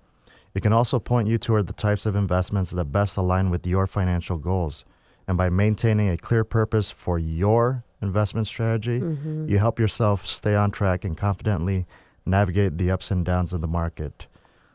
[0.54, 3.86] It can also point you toward the types of investments that best align with your
[3.86, 4.84] financial goals.
[5.28, 9.48] And by maintaining a clear purpose for your investment strategy, mm-hmm.
[9.48, 11.86] you help yourself stay on track and confidently
[12.24, 14.26] navigate the ups and downs of the market.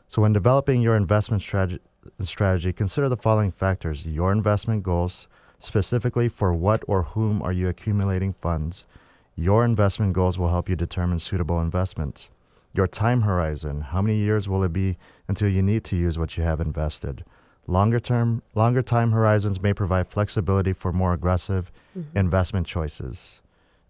[0.07, 1.81] So, when developing your investment strategy,
[2.19, 5.27] strategy, consider the following factors your investment goals,
[5.61, 8.83] specifically for what or whom are you accumulating funds.
[9.35, 12.29] Your investment goals will help you determine suitable investments.
[12.73, 14.97] Your time horizon, how many years will it be
[15.27, 17.23] until you need to use what you have invested?
[17.67, 22.17] Longer term, longer time horizons may provide flexibility for more aggressive mm-hmm.
[22.17, 23.41] investment choices.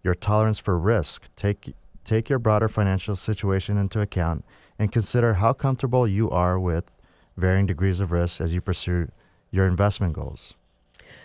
[0.02, 4.44] Your tolerance for risk, take take your broader financial situation into account
[4.78, 6.90] and consider how comfortable you are with
[7.36, 9.08] varying degrees of risk as you pursue
[9.52, 10.54] your investment goals.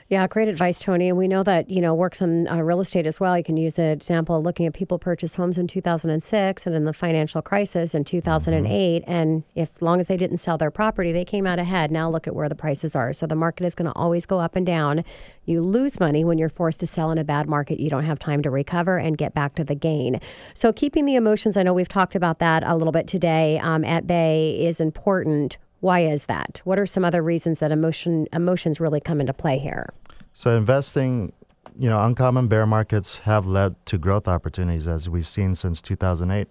[0.09, 1.09] Yeah, great advice, Tony.
[1.09, 3.37] And we know that, you know, works on uh, real estate as well.
[3.37, 6.93] You can use an example looking at people purchase homes in 2006 and in the
[6.93, 9.01] financial crisis in 2008.
[9.01, 9.11] Mm-hmm.
[9.11, 11.91] And if long as they didn't sell their property, they came out ahead.
[11.91, 13.11] Now look at where the prices are.
[13.11, 15.03] So the market is going to always go up and down.
[15.43, 17.77] You lose money when you're forced to sell in a bad market.
[17.77, 20.21] You don't have time to recover and get back to the gain.
[20.53, 23.83] So keeping the emotions, I know we've talked about that a little bit today um,
[23.83, 26.61] at Bay, is important why is that?
[26.63, 29.93] What are some other reasons that emotion emotions really come into play here?
[30.33, 31.33] So investing,
[31.77, 36.47] you know, uncommon bear markets have led to growth opportunities as we've seen since 2008.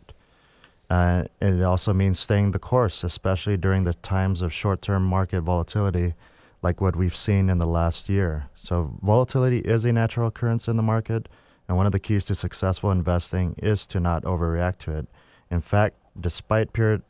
[0.88, 6.14] Uh, it also means staying the course, especially during the times of short-term market volatility,
[6.62, 8.48] like what we've seen in the last year.
[8.54, 11.28] So volatility is a natural occurrence in the market,
[11.66, 15.08] and one of the keys to successful investing is to not overreact to it.
[15.50, 17.02] In fact, despite period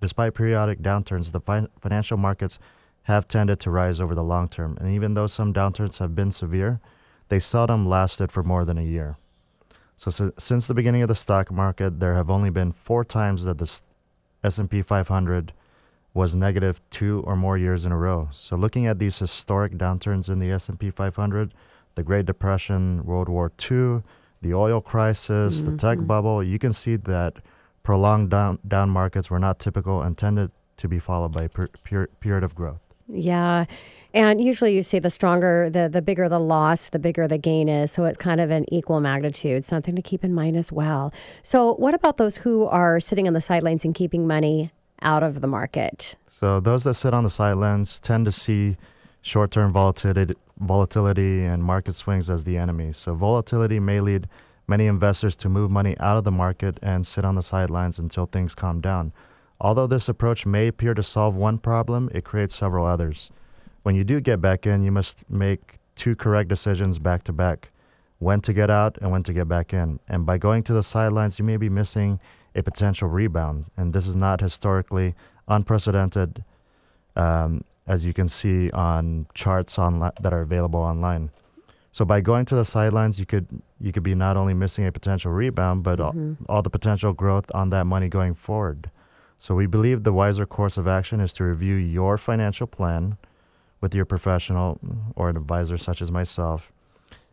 [0.00, 2.58] Despite periodic downturns, the fi- financial markets
[3.04, 6.30] have tended to rise over the long term, and even though some downturns have been
[6.30, 6.80] severe,
[7.28, 9.16] they seldom lasted for more than a year.
[9.96, 13.44] So, so since the beginning of the stock market, there have only been four times
[13.44, 13.80] that the
[14.42, 15.52] S&P 500
[16.14, 18.28] was negative two or more years in a row.
[18.32, 21.54] So looking at these historic downturns in the S&P 500,
[21.94, 24.02] the Great Depression, World War II,
[24.42, 26.06] the oil crisis, the tech mm-hmm.
[26.06, 27.36] bubble, you can see that
[27.82, 31.68] prolonged down, down markets were not typical and tended to be followed by a per,
[31.84, 32.80] per, period of growth.
[33.08, 33.64] Yeah.
[34.12, 37.68] And usually you see the stronger, the, the bigger the loss, the bigger the gain
[37.68, 37.92] is.
[37.92, 41.12] So it's kind of an equal magnitude, something to keep in mind as well.
[41.42, 44.72] So, what about those who are sitting on the sidelines and keeping money
[45.02, 46.16] out of the market?
[46.28, 48.76] So those that sit on the sidelines tend to see
[49.22, 52.92] short-term volatility, volatility and market swings as the enemy.
[52.92, 54.26] So volatility may lead
[54.70, 58.24] many investors to move money out of the market and sit on the sidelines until
[58.24, 59.12] things calm down.
[59.60, 63.30] Although this approach may appear to solve one problem, it creates several others.
[63.82, 67.70] When you do get back in, you must make two correct decisions back to back
[68.20, 69.98] when to get out and when to get back in.
[70.08, 72.20] And by going to the sidelines, you may be missing
[72.54, 73.66] a potential rebound.
[73.76, 75.14] And this is not historically
[75.48, 76.44] unprecedented,
[77.16, 81.30] um, as you can see on charts online that are available online.
[81.92, 83.46] So by going to the sidelines, you could
[83.80, 86.12] you could be not only missing a potential rebound, but all,
[86.48, 88.90] all the potential growth on that money going forward.
[89.38, 93.16] So we believe the wiser course of action is to review your financial plan
[93.80, 94.78] with your professional
[95.16, 96.70] or an advisor such as myself,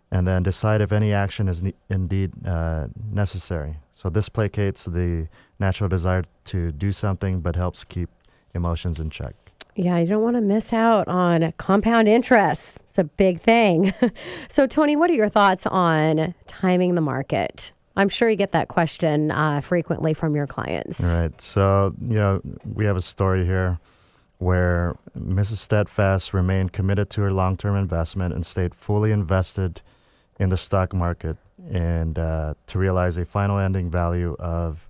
[0.10, 3.76] and then decide if any action is ne- indeed uh, necessary.
[3.93, 5.28] So this placates the
[5.60, 8.10] natural desire to do something, but helps keep
[8.55, 9.36] emotions in check.
[9.78, 12.80] Yeah, you don't want to miss out on compound interest.
[12.90, 13.94] It's a big thing.
[14.50, 17.72] so, Tony, what are your thoughts on timing the market?
[17.96, 21.04] I'm sure you get that question uh, frequently from your clients.
[21.04, 21.40] All right.
[21.40, 22.42] So, you know,
[22.74, 23.80] we have a story here
[24.40, 25.58] where Mrs.
[25.58, 29.82] Steadfast remained committed to her long term investment and stayed fully invested
[30.40, 31.38] in the stock market
[31.72, 34.88] and uh, to realize a final ending value of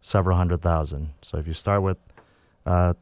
[0.00, 1.10] several hundred thousand.
[1.22, 1.98] So, if you start with
[2.66, 2.94] uh,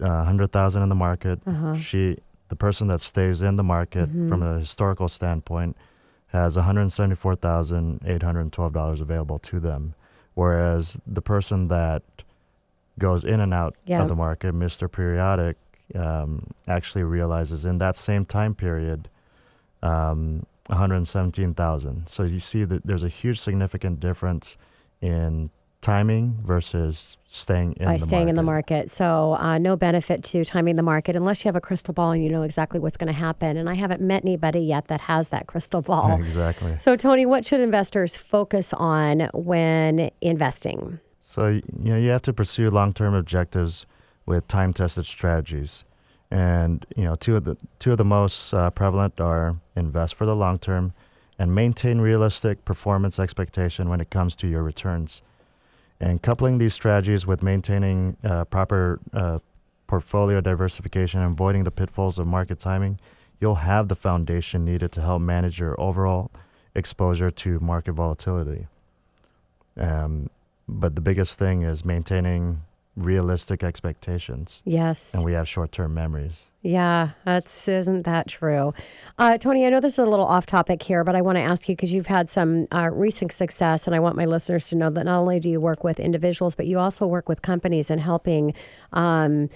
[0.00, 1.40] uh, hundred thousand in the market,
[1.78, 2.18] she,
[2.48, 5.76] the person that stays in the market from a historical standpoint,
[6.28, 9.94] has one hundred seventy-four thousand eight hundred twelve dollars available to them,
[10.34, 12.02] whereas the person that
[12.98, 14.02] goes in and out Yeah.
[14.02, 14.90] of the market, Mr.
[14.90, 15.56] Periodic,
[15.94, 19.08] um, actually realizes in that same time period,
[19.82, 22.08] um, one hundred seventeen thousand.
[22.08, 24.56] So you see that there's a huge significant difference
[25.00, 25.50] in
[25.88, 28.30] timing versus staying in by the staying market.
[28.30, 28.90] in the market.
[28.90, 32.22] So, uh, no benefit to timing the market unless you have a crystal ball and
[32.22, 33.56] you know exactly what's going to happen.
[33.56, 36.20] And I haven't met anybody yet that has that crystal ball.
[36.20, 36.76] Exactly.
[36.78, 41.00] So, Tony, what should investors focus on when investing?
[41.20, 43.84] So you know you have to pursue long-term objectives
[44.24, 45.84] with time-tested strategies,
[46.30, 50.24] and you know two of the two of the most uh, prevalent are invest for
[50.24, 50.94] the long term,
[51.38, 55.20] and maintain realistic performance expectation when it comes to your returns.
[56.00, 59.40] And coupling these strategies with maintaining uh, proper uh,
[59.86, 63.00] portfolio diversification and avoiding the pitfalls of market timing,
[63.40, 66.30] you'll have the foundation needed to help manage your overall
[66.74, 68.66] exposure to market volatility.
[69.76, 70.30] Um,
[70.68, 72.62] but the biggest thing is maintaining
[72.98, 74.62] realistic expectations.
[74.64, 75.14] Yes.
[75.14, 76.48] And we have short term memories.
[76.60, 78.74] Yeah, that's isn't that true,
[79.16, 79.64] uh, Tony?
[79.64, 81.76] I know this is a little off topic here, but I want to ask you
[81.76, 85.04] because you've had some uh, recent success, and I want my listeners to know that
[85.04, 88.54] not only do you work with individuals, but you also work with companies and helping.
[88.92, 89.50] Um,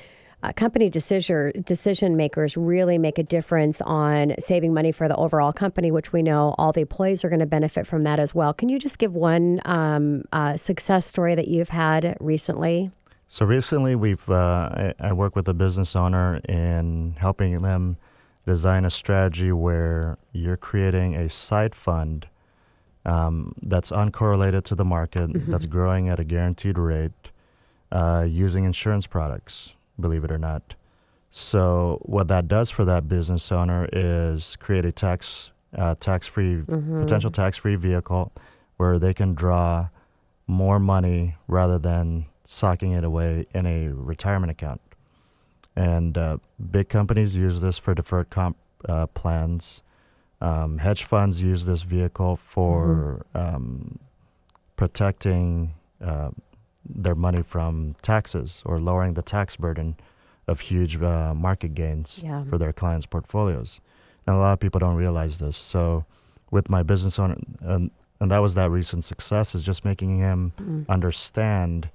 [0.45, 5.53] uh, company decision decision makers really make a difference on saving money for the overall
[5.53, 8.53] company, which we know all the employees are going to benefit from that as well.
[8.53, 12.91] Can you just give one um, uh, success story that you've had recently?
[13.33, 17.97] So recently, we've uh, I, I work with a business owner in helping them
[18.45, 22.27] design a strategy where you're creating a side fund
[23.07, 27.31] um, that's uncorrelated to the market, that's growing at a guaranteed rate,
[27.91, 29.77] uh, using insurance products.
[29.99, 30.75] Believe it or not.
[31.31, 36.65] So what that does for that business owner is create a tax uh, tax free
[37.01, 38.31] potential tax free vehicle
[38.77, 39.89] where they can draw
[40.47, 44.81] more money rather than socking it away in a retirement account.
[45.75, 46.37] And uh,
[46.71, 49.81] big companies use this for deferred comp uh, plans.
[50.41, 53.99] Um, hedge funds use this vehicle for um,
[54.77, 55.73] protecting
[56.05, 56.31] uh,
[56.85, 59.97] their money from taxes or lowering the tax burden
[60.47, 62.45] of huge uh, market gains Yeah.
[62.45, 63.81] for their clients' portfolios.
[64.27, 65.57] And a lot of people don't realize this.
[65.57, 66.05] So,
[66.51, 67.91] with my business owner, and,
[68.21, 71.89] and that was that recent success, is just making him understand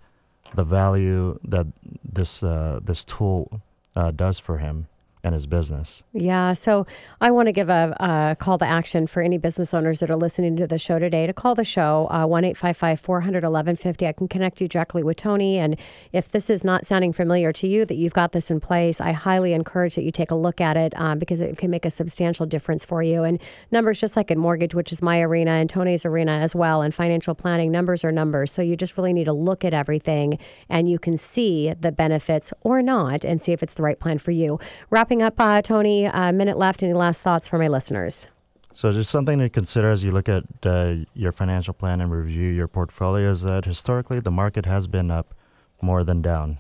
[0.53, 1.67] the value that
[2.03, 3.61] this uh, this tool
[3.95, 4.87] uh, does for him
[5.27, 6.03] and his business.
[6.13, 6.53] Yeah.
[6.53, 6.87] So
[7.19, 10.15] I want to give a, a, call to action for any business owners that are
[10.15, 14.07] listening to the show today to call the show, uh, 1 855 400 1150.
[14.07, 15.57] I can connect you directly with Tony.
[15.57, 15.75] And
[16.13, 19.11] if this is not sounding familiar to you, that you've got this in place, I
[19.11, 21.91] highly encourage that you take a look at it um, because it can make a
[21.91, 23.23] substantial difference for you.
[23.23, 26.81] And numbers, just like in mortgage, which is my arena and Tony's arena as well,
[26.81, 28.51] and financial planning, numbers are numbers.
[28.53, 32.53] So you just really need to look at everything and you can see the benefits
[32.61, 34.57] or not and see if it's the right plan for you.
[34.89, 36.83] Wrapping up, uh, Tony, a minute left.
[36.83, 38.27] Any last thoughts for my listeners?
[38.73, 42.49] So, just something to consider as you look at uh, your financial plan and review
[42.49, 45.33] your portfolio is that historically the market has been up
[45.81, 46.59] more than down.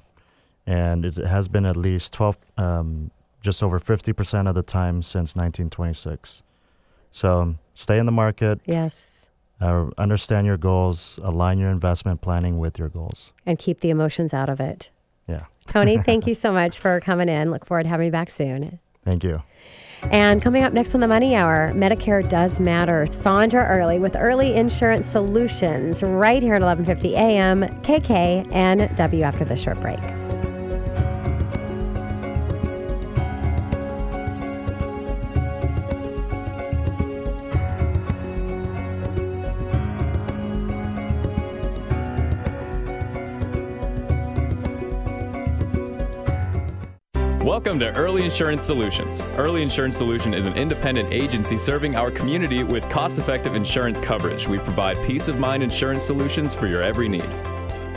[0.65, 5.35] And it has been at least 12, um, just over 50% of the time since
[5.35, 6.41] 1926.
[7.11, 8.61] So, stay in the market.
[8.65, 9.29] Yes.
[9.61, 14.33] Uh, understand your goals, align your investment planning with your goals, and keep the emotions
[14.33, 14.91] out of it.
[15.27, 15.45] Yeah.
[15.67, 17.51] Tony, thank you so much for coming in.
[17.51, 18.79] Look forward to having you back soon.
[19.03, 19.41] Thank you.
[20.11, 23.07] And coming up next on the Money Hour, Medicare does matter.
[23.11, 27.61] Sandra Early with Early Insurance Solutions, right here at 11:50 a.m.
[27.81, 29.99] KKNW after the short break.
[47.67, 49.21] Welcome to Early Insurance Solutions.
[49.35, 54.47] Early Insurance Solution is an independent agency serving our community with cost-effective insurance coverage.
[54.47, 57.29] We provide peace of mind insurance solutions for your every need.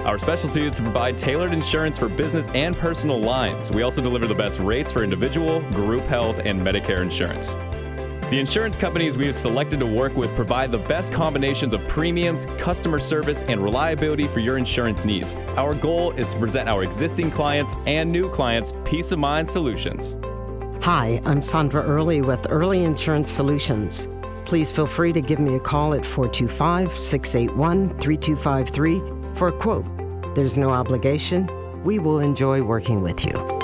[0.04, 3.70] Our specialty is to provide tailored insurance for business and personal lines.
[3.70, 7.54] We also deliver the best rates for individual, group health, and Medicare insurance.
[8.30, 12.44] The insurance companies we have selected to work with provide the best combinations of premiums,
[12.58, 15.34] customer service, and reliability for your insurance needs.
[15.56, 20.14] Our goal is to present our existing clients and new clients peace of mind solutions.
[20.80, 24.08] Hi, I'm Sandra Early with Early Insurance Solutions.
[24.44, 29.84] Please feel free to give me a call at 425 681 3253 for a quote.
[30.36, 31.50] There's no obligation.
[31.82, 33.59] We will enjoy working with you.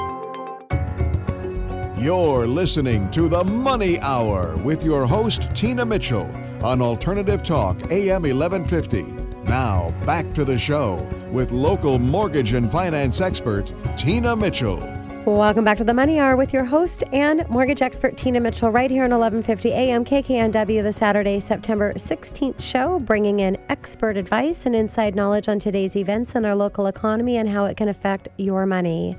[2.07, 6.31] You're listening to the Money Hour with your host, Tina Mitchell,
[6.63, 9.03] on Alternative Talk, AM 1150.
[9.51, 14.79] Now, back to the show with local mortgage and finance expert, Tina Mitchell.
[15.25, 18.89] Welcome back to the Money Hour with your host and mortgage expert Tina Mitchell, right
[18.89, 24.77] here on 1150 AM KKNW, the Saturday, September 16th show, bringing in expert advice and
[24.77, 28.65] inside knowledge on today's events in our local economy and how it can affect your
[28.65, 29.19] money.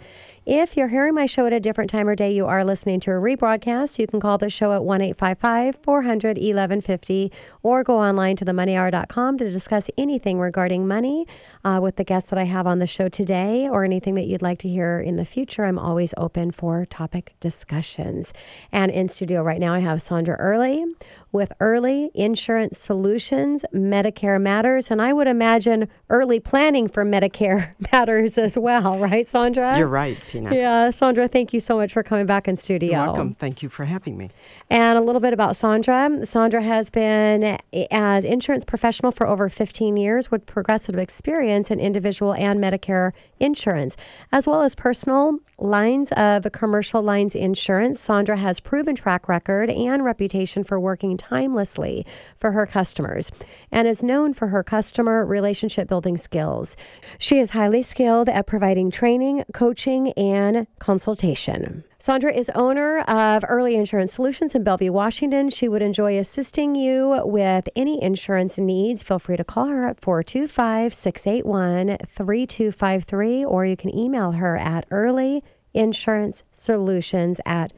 [0.50, 3.12] If you're hearing my show at a different time or day, you are listening to
[3.12, 4.00] a rebroadcast.
[4.00, 7.34] You can call the show at 1 855 400 1150
[7.64, 11.28] or go online to themoneyhour.com to discuss anything regarding money
[11.66, 14.42] uh, with the guests that I have on the show today or anything that you'd
[14.42, 15.66] like to hear in the future.
[15.66, 18.32] I'm always open for topic discussions.
[18.72, 20.86] And in studio right now, I have Sandra Early
[21.32, 28.38] with Early Insurance Solutions, Medicare Matters, and I would imagine early planning for Medicare matters
[28.38, 29.78] as well, right, Sandra?
[29.78, 30.56] You're right, Tina.
[30.56, 32.92] Yeah, Sandra, thank you so much for coming back in studio.
[32.92, 33.34] You're welcome.
[33.34, 34.30] Thank you for having me.
[34.70, 36.26] And a little bit about Sandra.
[36.26, 37.58] Sandra has been
[37.92, 43.98] as insurance professional for over 15 years with progressive experience in individual and Medicare insurance,
[44.32, 48.00] as well as personal lines of commercial lines insurance.
[48.00, 52.06] Sandra has proven track record and reputation for working timelessly
[52.38, 53.32] for her customers
[53.72, 56.76] and is known for her customer relationship building skills.
[57.18, 61.84] She is highly skilled at providing training, coaching, and consultation.
[62.00, 65.50] Sandra is owner of Early Insurance Solutions in Bellevue, Washington.
[65.50, 69.02] She would enjoy assisting you with any insurance needs.
[69.02, 74.88] Feel free to call her at 425 681 3253, or you can email her at
[74.90, 75.42] earlyinsurancesolutions
[75.74, 77.74] Insurance Solutions at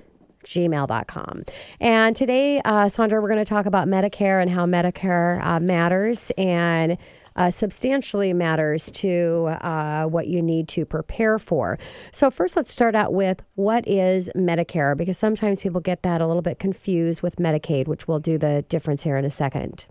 [0.46, 1.44] gmail.com.
[1.80, 6.32] And today, uh, Sandra, we're going to talk about Medicare and how Medicare uh, matters
[6.38, 6.98] and
[7.36, 11.78] uh, substantially matters to uh, what you need to prepare for.
[12.12, 16.28] So, first, let's start out with what is Medicare, because sometimes people get that a
[16.28, 19.86] little bit confused with Medicaid, which we'll do the difference here in a second.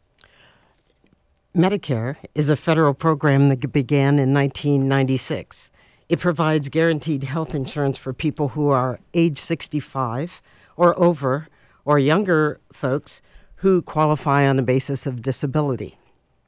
[1.56, 5.70] Medicare is a federal program that began in 1996.
[6.08, 10.40] It provides guaranteed health insurance for people who are age 65
[10.76, 11.48] or over,
[11.84, 13.20] or younger folks
[13.56, 15.98] who qualify on the basis of disability.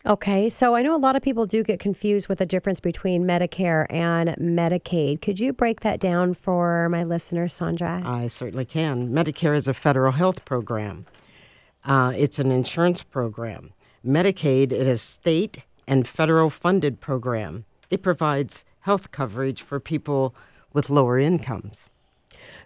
[0.06, 3.24] Okay, so I know a lot of people do get confused with the difference between
[3.24, 5.20] Medicare and Medicaid.
[5.20, 8.00] Could you break that down for my listeners, Sandra?
[8.02, 9.10] I certainly can.
[9.10, 11.04] Medicare is a federal health program,
[11.84, 13.72] uh, it's an insurance program.
[14.04, 17.66] Medicaid is a state and federal funded program.
[17.90, 20.34] It provides health coverage for people
[20.72, 21.90] with lower incomes.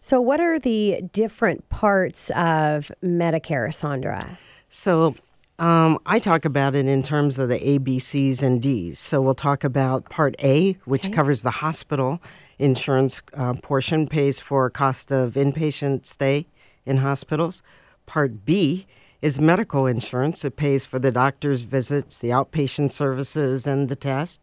[0.03, 4.39] So, what are the different parts of Medicare, Sandra?
[4.69, 5.17] So,
[5.59, 8.99] um, I talk about it in terms of the A, B, C's, and D's.
[8.99, 11.15] So, we'll talk about Part A, which Okay.
[11.15, 12.21] covers the hospital
[12.59, 16.47] insurance uh, portion, pays for cost of inpatient stay
[16.87, 17.63] in hospitals.
[18.07, 18.87] Part B
[19.23, 20.45] is medical insurance.
[20.45, 24.41] It pays for the doctor's visits, the outpatient services, and the test.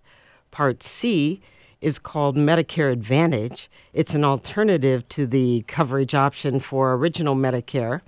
[0.49, 1.39] Part C
[1.81, 3.69] is called Medicare Advantage.
[3.93, 8.01] It's an alternative to the coverage option for original Medicare.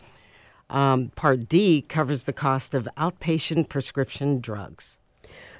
[0.69, 4.97] Um, Part D covers the cost of outpatient prescription drugs.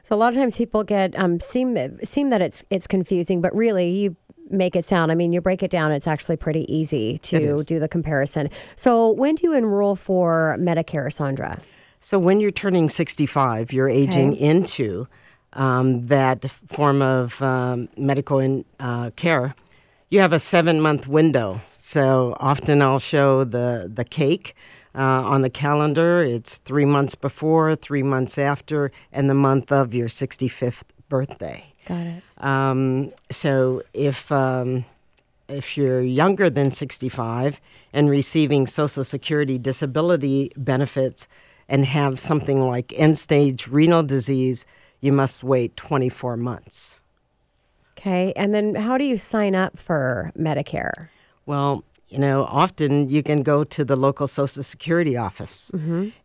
[0.03, 3.55] So a lot of times people get um, seem seem that it's it's confusing, but
[3.55, 4.15] really you
[4.49, 5.11] make it sound.
[5.11, 5.91] I mean, you break it down.
[5.91, 8.49] It's actually pretty easy to do the comparison.
[8.75, 11.59] So when do you enroll for Medicare, Sandra?
[11.99, 14.39] So when you're turning 65, you're aging Okay.
[14.41, 15.07] into
[15.53, 19.55] um, that form of um, medical in, uh, care.
[20.09, 21.61] You have a seven month window.
[21.75, 24.55] So often I'll show the, the cake
[24.95, 26.23] uh, on the calendar.
[26.23, 31.73] It's three months before, three months after, and the month of your 65th birthday.
[31.87, 32.23] Got it.
[32.37, 34.85] Um, so if um,
[35.47, 37.59] if you're younger than 65
[37.91, 41.27] and receiving Social Security disability benefits
[41.67, 44.65] and have something like end stage renal disease,
[45.01, 46.99] you must wait 24 months.
[47.97, 51.09] Okay, and then how do you sign up for Medicare?
[51.45, 51.83] Well,
[52.13, 55.71] you know, often you can go to the local Social Security office,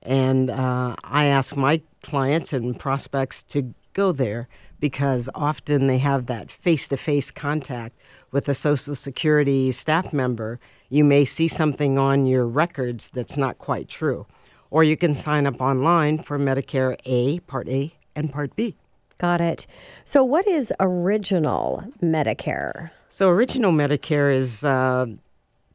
[0.03, 4.49] and uh, I ask my clients and prospects to go there
[4.81, 7.99] because often they have that face to face contact
[8.31, 10.61] with a Social Security staff member.
[10.91, 14.27] You may see something on your records that's not quite true.
[14.71, 18.77] Or you can sign up online for Medicare A, Part A, and Part B.
[19.17, 19.67] Got it.
[20.05, 22.91] So what is original Medicare?
[23.09, 25.07] So, original Medicare is uh,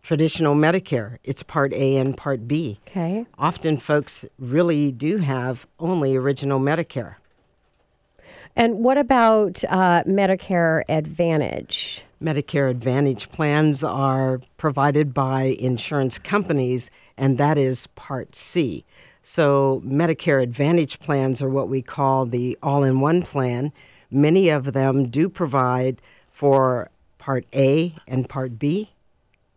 [0.04, 1.18] traditional Medicare.
[1.24, 2.80] It's Part A and Part B.
[2.88, 3.26] Okay.
[3.40, 7.16] Often, folks really do have only original Medicare.
[8.56, 12.04] And what about uh, Medicare Advantage?
[12.22, 18.86] Medicare Advantage plans are provided by insurance companies, and that is Part C.
[19.22, 23.72] So, Medicare Advantage plans are what we call the all in one plan.
[24.12, 28.93] Many of them do provide for Part A and Part B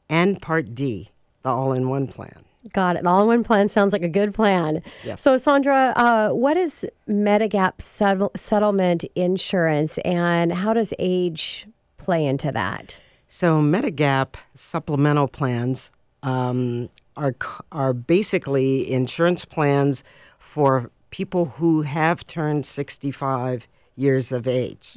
[0.08, 1.10] and Part D,
[1.42, 2.44] the all in one plan.
[2.72, 3.04] Got it.
[3.04, 4.82] The all-in-one plan sounds like a good plan.
[5.04, 5.22] Yes.
[5.22, 12.50] So, Sandra, uh, what is Medigap settle- settlement insurance, and how does age play into
[12.52, 12.98] that?
[13.28, 15.90] So Medigap supplemental plans
[16.22, 17.34] um, are
[17.72, 20.02] are basically insurance plans
[20.38, 24.96] for people who have turned 65 years of age.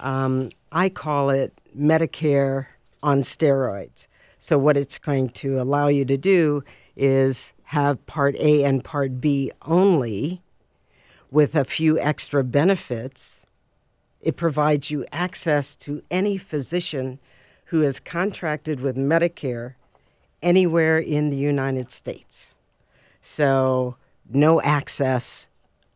[0.00, 2.66] Um, I call it Medicare
[3.02, 4.06] on steroids.
[4.42, 6.64] So what it's going to allow you to do
[6.96, 10.40] is have Part A and Part B only,
[11.30, 13.44] with a few extra benefits.
[14.22, 17.18] It provides you access to any physician
[17.66, 19.74] who is contracted with Medicare
[20.42, 22.54] anywhere in the United States.
[23.20, 25.50] So, no access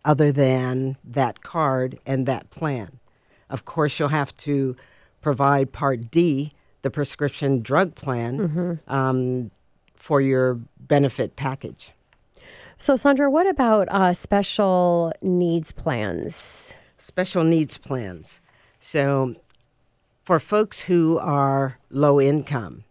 [0.05, 3.01] other than that card and that plan.
[3.49, 4.77] Of course, you'll have to
[5.23, 6.53] provide Part D,
[6.85, 9.51] the prescription drug plan, um,
[9.97, 11.91] for your benefit package.
[12.79, 16.75] So, Sandra, what about uh, special needs plans?
[17.05, 18.41] special needs plans.
[18.81, 19.37] So,
[20.25, 22.85] for folks who are low income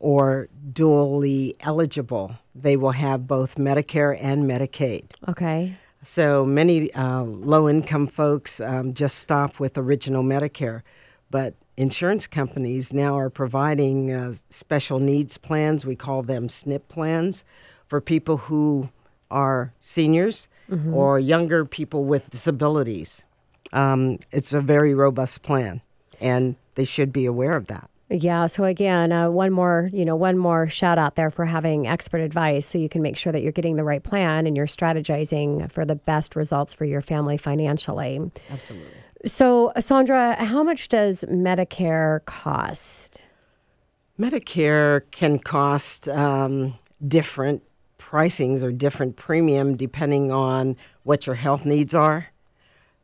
[0.00, 5.04] or dually eligible, they will have both Medicare and Medicaid.
[5.28, 5.76] Okay.
[6.02, 10.82] So, many uh, low income folks um, just stop with original Medicare,
[11.30, 15.84] but insurance companies now are providing uh, special needs plans.
[15.86, 17.44] We call them SNP plans
[17.86, 18.90] for people who
[19.30, 20.48] are seniors
[20.92, 23.24] or younger people with disabilities.
[23.72, 25.80] Um, it's a very robust plan,
[26.20, 27.88] and they should be aware of that.
[28.08, 28.46] Yeah.
[28.46, 32.18] So again, uh, one more, you know, one more shout out there for having expert
[32.18, 35.70] advice, so you can make sure that you're getting the right plan and you're strategizing
[35.72, 38.30] for the best results for your family financially.
[38.50, 38.90] Absolutely.
[39.26, 43.18] So, Sandra, how much does Medicare cost?
[44.16, 47.64] Medicare can cost um, different
[47.98, 52.28] pricings or different premium depending on what your health needs are,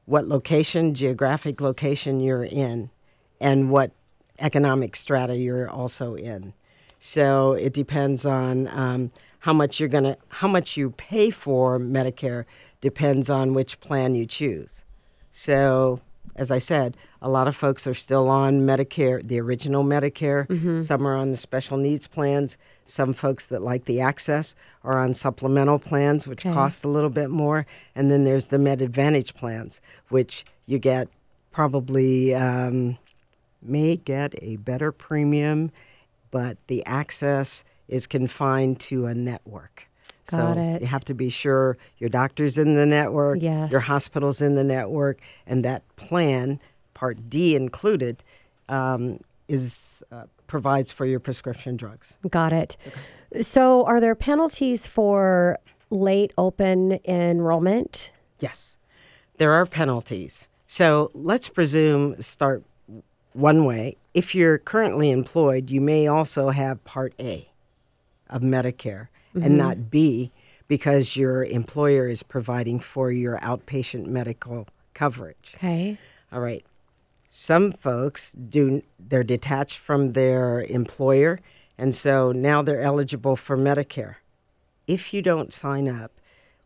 [0.06, 2.90] what location, geographic location you're in,
[3.40, 3.90] and what
[4.38, 6.54] economic strata you're also in.
[7.00, 9.10] So it depends on um,
[9.40, 12.44] how much you're gonna, how much you pay for Medicare
[12.80, 14.84] depends on which plan you choose.
[15.32, 16.00] So
[16.34, 20.82] as I said, a lot of folks are still on Medicare, the original Medicare.
[20.82, 22.56] Some are on the special needs plans.
[22.84, 26.52] Some folks that like the access are on supplemental plans, which Okay.
[26.54, 27.66] cost a little bit more.
[27.94, 31.08] And then there's the Med Advantage plans, which you get
[31.50, 32.96] probably um,
[33.60, 35.70] may get a better premium,
[36.30, 39.86] but the access is confined to a network.
[40.26, 40.80] Got so it.
[40.82, 45.20] you have to be sure your doctor's in the network, your hospital's in the network,
[45.46, 46.60] and that plan,
[46.94, 48.22] Part D included,
[48.68, 52.16] um, is uh, provides for your prescription drugs.
[52.28, 52.76] Got it.
[53.40, 55.58] So, are there penalties for
[55.90, 58.10] late open enrollment?
[58.38, 58.76] Yes,
[59.38, 60.48] there are penalties.
[60.72, 62.64] So let's presume start
[63.34, 63.96] one way.
[64.14, 67.50] If you're currently employed, you may also have Part A
[68.30, 69.56] of Medicare and mm-hmm.
[69.56, 70.30] not B
[70.68, 75.52] because your employer is providing for your outpatient medical coverage.
[75.56, 75.98] Okay.
[76.32, 76.64] All right.
[77.30, 81.38] Some folks do they're detached from their employer
[81.78, 84.16] and so now they're eligible for Medicare.
[84.86, 86.12] If you don't sign up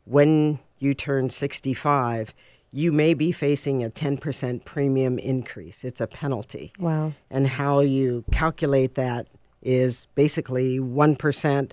[0.05, 2.35] when you turn 65,
[2.73, 5.85] you may be facing a 10% premium increase.
[5.85, 6.73] It's a penalty.
[6.79, 7.13] Wow.
[7.31, 9.29] And how you calculate that
[9.63, 11.71] is basically 1%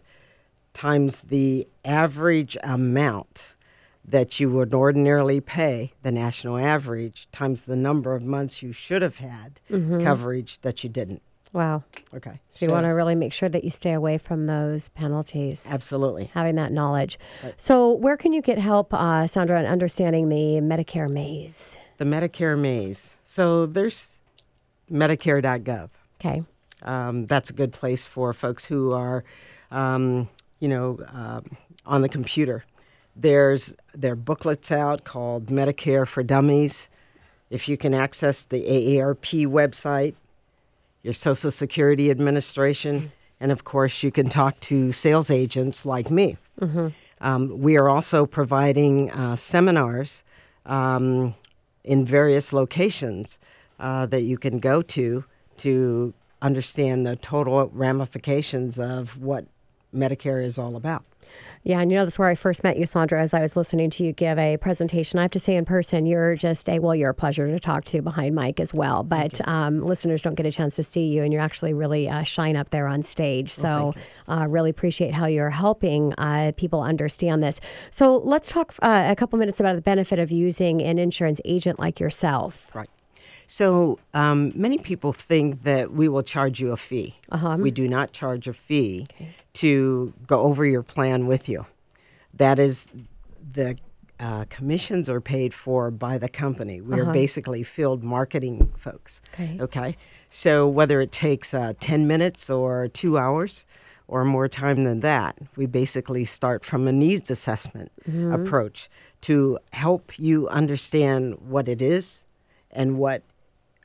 [0.74, 3.56] times the average amount
[4.06, 9.02] that you would ordinarily pay, the national average, times the number of months you should
[9.02, 11.22] have had coverage that you didn't.
[11.54, 11.84] Wow.
[12.14, 12.40] Okay.
[12.50, 15.68] So, you want to really make sure that you stay away from those penalties.
[15.70, 16.32] Absolutely.
[16.34, 17.20] Having that knowledge.
[17.58, 21.78] So, where can you get help, uh, Sandra, in understanding the Medicare maze?
[22.00, 23.16] The Medicare maze.
[23.24, 24.20] So there's
[24.92, 25.90] Medicare.gov.
[26.20, 26.44] Okay.
[26.82, 29.24] Um, that's a good place for folks who are,
[29.72, 30.30] um,
[30.64, 32.64] you know, um, on the computer.
[33.18, 36.88] There's there are booklets out called Medicare for Dummies.
[37.50, 40.16] If you can access the AARP website,
[41.04, 43.12] your Social Security Administration,
[43.42, 46.38] and of course you can talk to sales agents like me.
[47.20, 50.24] Um, we are also providing uh, seminars
[50.66, 51.36] um,
[51.84, 53.38] in various locations
[53.82, 55.26] uh, that you can go to
[55.58, 59.46] to understand the total ramifications of what
[59.94, 61.04] Medicare is all about.
[61.64, 63.22] Yeah, and you know that's where I first met you, Sandra.
[63.22, 66.06] As I was listening to you give a presentation, I have to say in person,
[66.06, 69.04] you're just a well, you're a pleasure to talk to behind Mike as well.
[69.04, 72.24] But um, listeners don't get a chance to see you, and you're actually really uh,
[72.24, 73.54] shine up there on stage.
[73.54, 73.94] So,
[74.28, 77.62] uh, really appreciate how you're helping uh, people understand this.
[77.92, 81.80] So, let's talk uh, a couple minutes about the benefit of using an insurance agent
[81.80, 82.70] like yourself.
[82.76, 82.90] Right.
[83.48, 87.16] So um, many people think that we will charge you a fee.
[87.32, 87.58] Uh-huh.
[87.60, 89.08] We do not charge a fee
[89.54, 91.66] to go over your plan with you.
[92.34, 92.88] That is
[93.52, 93.78] the
[94.20, 96.80] uh, commissions are paid for by the company.
[96.80, 99.22] We are basically field marketing folks.
[99.34, 99.58] Okay.
[99.60, 99.98] Okay.
[100.30, 103.66] So whether it takes uh, 10 minutes or two hours
[104.08, 107.92] or more time than that, we basically start from a needs assessment
[108.32, 108.90] approach
[109.22, 112.26] to help you understand what it is
[112.72, 113.24] and what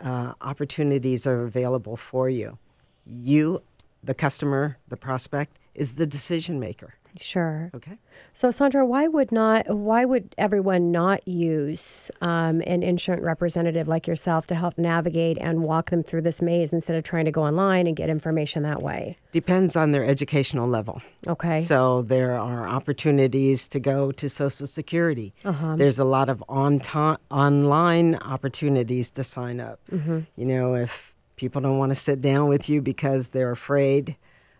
[0.00, 2.58] uh, opportunities are available for you.
[3.06, 3.62] You,
[4.02, 6.94] the customer, the prospect, is the decision maker.
[7.20, 7.70] Sure.
[7.74, 7.98] Okay.
[8.32, 9.68] So, Sandra, why would not?
[9.74, 15.62] Why would everyone not use um, an insurance representative like yourself to help navigate and
[15.62, 18.82] walk them through this maze instead of trying to go online and get information that
[18.82, 19.16] way?
[19.32, 21.00] Depends on their educational level.
[21.26, 21.60] Okay.
[21.60, 25.34] So there are opportunities to go to Social Security.
[25.44, 25.76] Uh-huh.
[25.76, 29.80] There's a lot of on to- online opportunities to sign up.
[29.90, 30.20] Mm-hmm.
[30.36, 34.16] You know, if people don't want to sit down with you because they're afraid,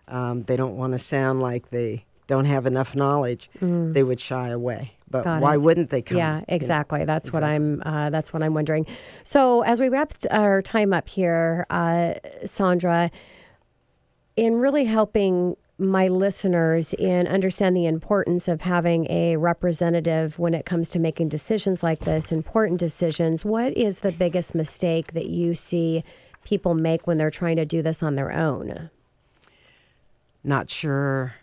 [0.09, 4.48] um, they don't want to sound like they don't have enough knowledge, they would shy
[4.48, 4.92] away.
[5.11, 5.24] But Mm.
[5.24, 5.62] Got why it.
[5.62, 6.18] wouldn't they come?
[6.18, 6.44] Yeah, you know?
[6.48, 7.04] exactly.
[7.06, 7.82] That's what I'm.
[7.86, 8.84] Uh, that's what I'm wondering.
[9.24, 13.11] So, as we wrap our time up here, uh, Sandra,
[14.36, 20.66] in really helping my listeners in understand the importance of having a representative when it
[20.66, 23.44] comes to making decisions like this, important decisions.
[23.44, 26.02] What is the biggest mistake that you see
[26.44, 28.90] people make when they're trying to do this on their own?
[30.49, 31.34] Not sure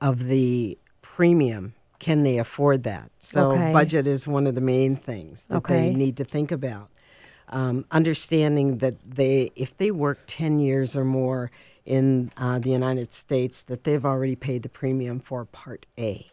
[0.00, 1.74] of the premium.
[1.98, 3.10] Can they afford that?
[3.18, 3.72] So, Okay.
[3.72, 5.88] budget is one of the main things that Okay.
[5.88, 6.90] they need to think about.
[7.48, 11.50] Um, understanding that they, if they work 10 years or more
[11.86, 16.26] in uh, the United States, that they've already paid the premium for Part A.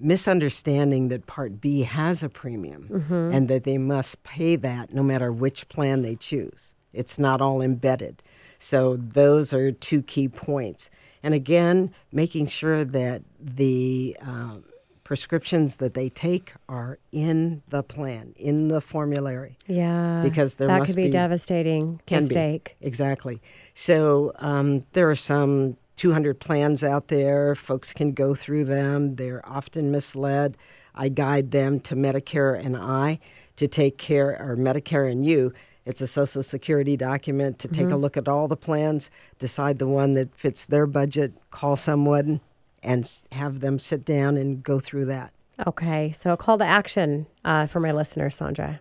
[0.00, 2.88] Misunderstanding that Part B has a premium
[3.32, 6.74] and that they must pay that no matter which plan they choose.
[6.92, 8.22] It's not all embedded.
[8.64, 10.88] So those are two key points.
[11.22, 14.64] And again, making sure that the um,
[15.04, 19.58] prescriptions that they take are in the plan, in the formulary.
[19.66, 20.22] Yeah.
[20.22, 22.76] Because there that must could be, be- devastating Can mistake.
[22.80, 22.86] be.
[22.86, 23.42] Exactly.
[23.74, 27.54] So um, there are some 200 plans out there.
[27.54, 29.16] Folks can go through them.
[29.16, 30.56] They're often misled.
[30.94, 33.18] I guide them to Medicare and I
[33.56, 35.52] to take care, or Medicare and you.
[35.86, 39.86] It's a Social Security document to take a look at all the plans, decide the
[39.86, 42.40] one that fits their budget, call someone,
[42.82, 45.32] and have them sit down and go through that.
[45.66, 46.12] Okay.
[46.12, 48.80] So a call to action uh, for my listeners, Sandra.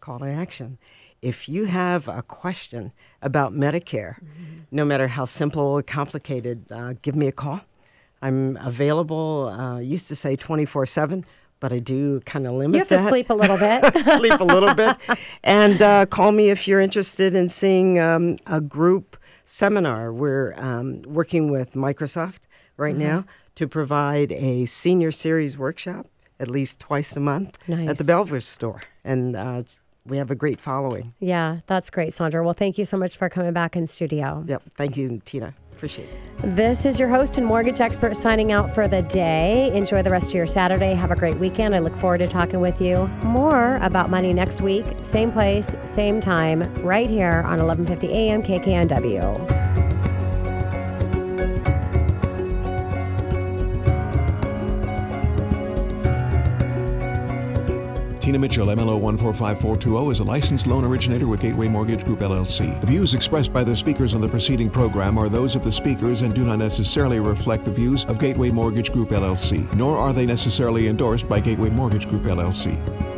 [0.00, 0.78] call to action.
[1.20, 2.92] If you have a question
[3.22, 4.16] about Medicare,
[4.70, 7.62] no matter how simple or complicated, uh, give me a call.
[8.20, 11.24] I'm available, uh, used to say 24 7,
[11.64, 14.04] but I do kind of limit You have to sleep a little bit.
[14.18, 14.98] sleep a little bit.
[15.42, 20.12] And uh, call me if you're interested in seeing um, a group seminar.
[20.12, 22.40] We're um, working with Microsoft
[22.76, 23.02] right Mm-hmm.
[23.08, 26.06] now to provide a senior series workshop
[26.38, 27.56] at least twice a month
[27.88, 28.82] at the Bellevue store.
[29.02, 31.14] And uh, it's, we have a great following.
[31.18, 32.44] yeah, that's great, Sandra.
[32.44, 34.44] Well, thank you so much for coming back in studio.
[34.46, 34.62] Yep.
[34.76, 35.54] Thank you, Tina.
[35.72, 36.56] Appreciate it.
[36.56, 39.72] This is your host and mortgage expert signing out for the day.
[39.74, 40.94] Enjoy the rest of your Saturday.
[40.94, 41.74] Have a great weekend.
[41.74, 44.84] I look forward to talking with you more about money next week.
[45.02, 49.73] Same place, same time, right here on 1150 AM KKNW.
[58.24, 62.80] Tina Mitchell, MLO 145420, is a licensed loan originator with Gateway Mortgage Group LLC.
[62.80, 66.22] The views expressed by the speakers on the preceding program are those of the speakers
[66.22, 70.24] and do not necessarily reflect the views of Gateway Mortgage Group LLC, nor are they
[70.24, 73.13] necessarily endorsed by Gateway Mortgage Group LLC.